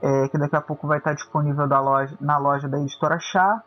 [0.00, 3.62] é, que daqui a pouco vai estar disponível loja, na loja da editora Chá.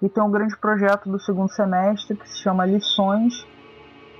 [0.00, 3.44] E tem um grande projeto do segundo semestre que se chama Lições,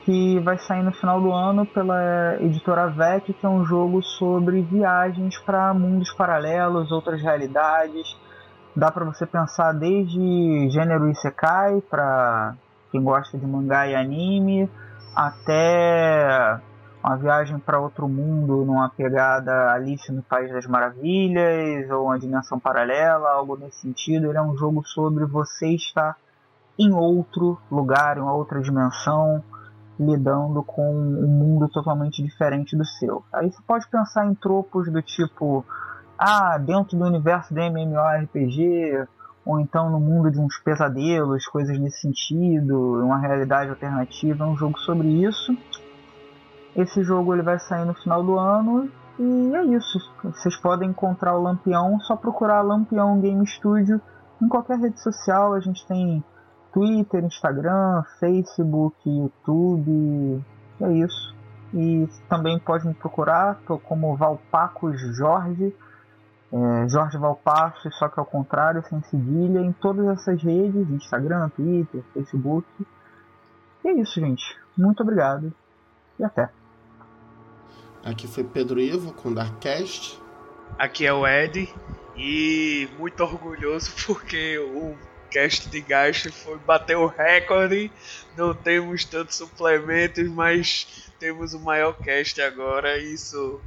[0.05, 4.63] que vai sair no final do ano pela editora VEC, que é um jogo sobre
[4.63, 8.17] viagens para mundos paralelos, outras realidades
[8.77, 12.55] dá para você pensar desde gênero isekai para
[12.93, 14.71] quem gosta de mangá e anime
[15.15, 16.61] até
[17.03, 22.59] uma viagem para outro mundo numa pegada Alice no País das Maravilhas ou uma dimensão
[22.59, 24.27] paralela, algo nesse sentido.
[24.27, 26.17] Ele é um jogo sobre você estar
[26.79, 29.43] em outro lugar, em outra dimensão,
[29.99, 33.25] lidando com um mundo totalmente diferente do seu.
[33.33, 35.65] Aí você pode pensar em tropos do tipo
[36.19, 39.07] ah, dentro do universo do MMORPG,
[39.45, 44.79] ou então no mundo de uns pesadelos, coisas nesse sentido, uma realidade alternativa, um jogo
[44.79, 45.57] sobre isso.
[46.75, 49.99] Esse jogo ele vai sair no final do ano e é isso.
[50.23, 54.01] Vocês podem encontrar o Lampião, só procurar Lampião Game Studio
[54.43, 55.55] em qualquer rede social.
[55.55, 56.23] A gente tem
[56.73, 60.45] Twitter, Instagram, Facebook, YouTube.
[60.81, 61.35] É isso.
[61.73, 65.75] E também pode me procurar, tô como Valpacos Jorge
[66.53, 72.03] é, Jorge Valpasso, só que ao contrário, sem cedilha, em todas essas redes, Instagram, Twitter,
[72.15, 72.67] Facebook.
[73.85, 74.57] E é isso, gente.
[74.77, 75.53] Muito obrigado
[76.19, 76.51] e até.
[78.05, 80.21] Aqui foi Pedro Ivo com Darkcast.
[80.79, 81.73] Aqui é o Ed
[82.17, 84.97] e muito orgulhoso porque o
[85.31, 87.91] cast de gasto foi bater o recorde.
[88.37, 92.99] Não temos tantos suplementos, mas temos o maior cast agora.
[92.99, 93.61] Isso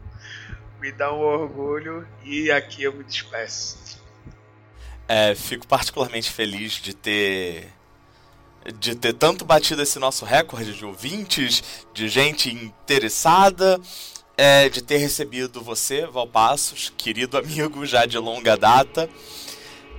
[0.79, 3.99] me dá um orgulho e aqui eu me despeço.
[5.07, 7.73] É, fico particularmente feliz de ter
[8.77, 13.79] de ter tanto batido esse nosso recorde de ouvintes, de gente interessada,
[14.37, 19.09] é, de ter recebido você, Valpassos, querido amigo já de longa data.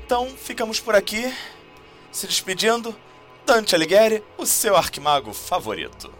[0.04, 1.32] Então, ficamos por aqui,
[2.12, 2.94] se despedindo.
[3.46, 6.19] Dante Alighieri, o seu arquimago favorito.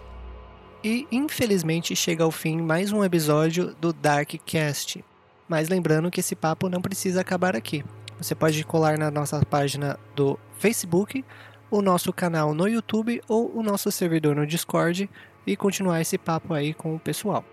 [0.83, 5.05] E infelizmente chega ao fim mais um episódio do Darkcast.
[5.47, 7.85] Mas lembrando que esse papo não precisa acabar aqui.
[8.17, 11.23] Você pode colar na nossa página do Facebook,
[11.71, 15.11] o nosso canal no YouTube ou o nosso servidor no Discord
[15.47, 17.45] e continuar esse papo aí com o pessoal.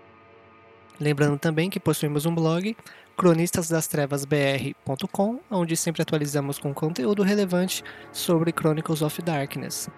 [0.98, 2.74] Lembrando também que possuímos um blog,
[3.14, 9.90] cronistasdastrevasbr.com, onde sempre atualizamos com conteúdo relevante sobre Chronicles of Darkness.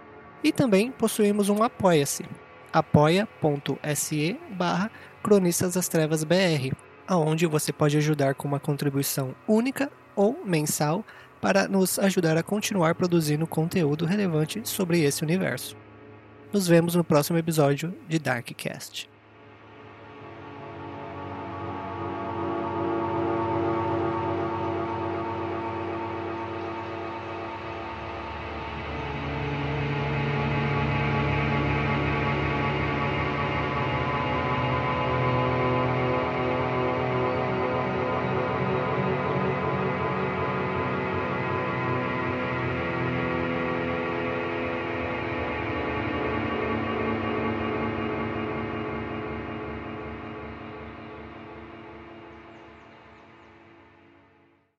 [0.43, 2.25] E também possuímos um Apoia-se,
[2.73, 4.91] apoia.se barra
[5.23, 6.73] Cronistas das Trevas BR,
[7.07, 11.05] aonde você pode ajudar com uma contribuição única ou mensal
[11.41, 15.77] para nos ajudar a continuar produzindo conteúdo relevante sobre esse universo.
[16.53, 19.10] Nos vemos no próximo episódio de Darkcast.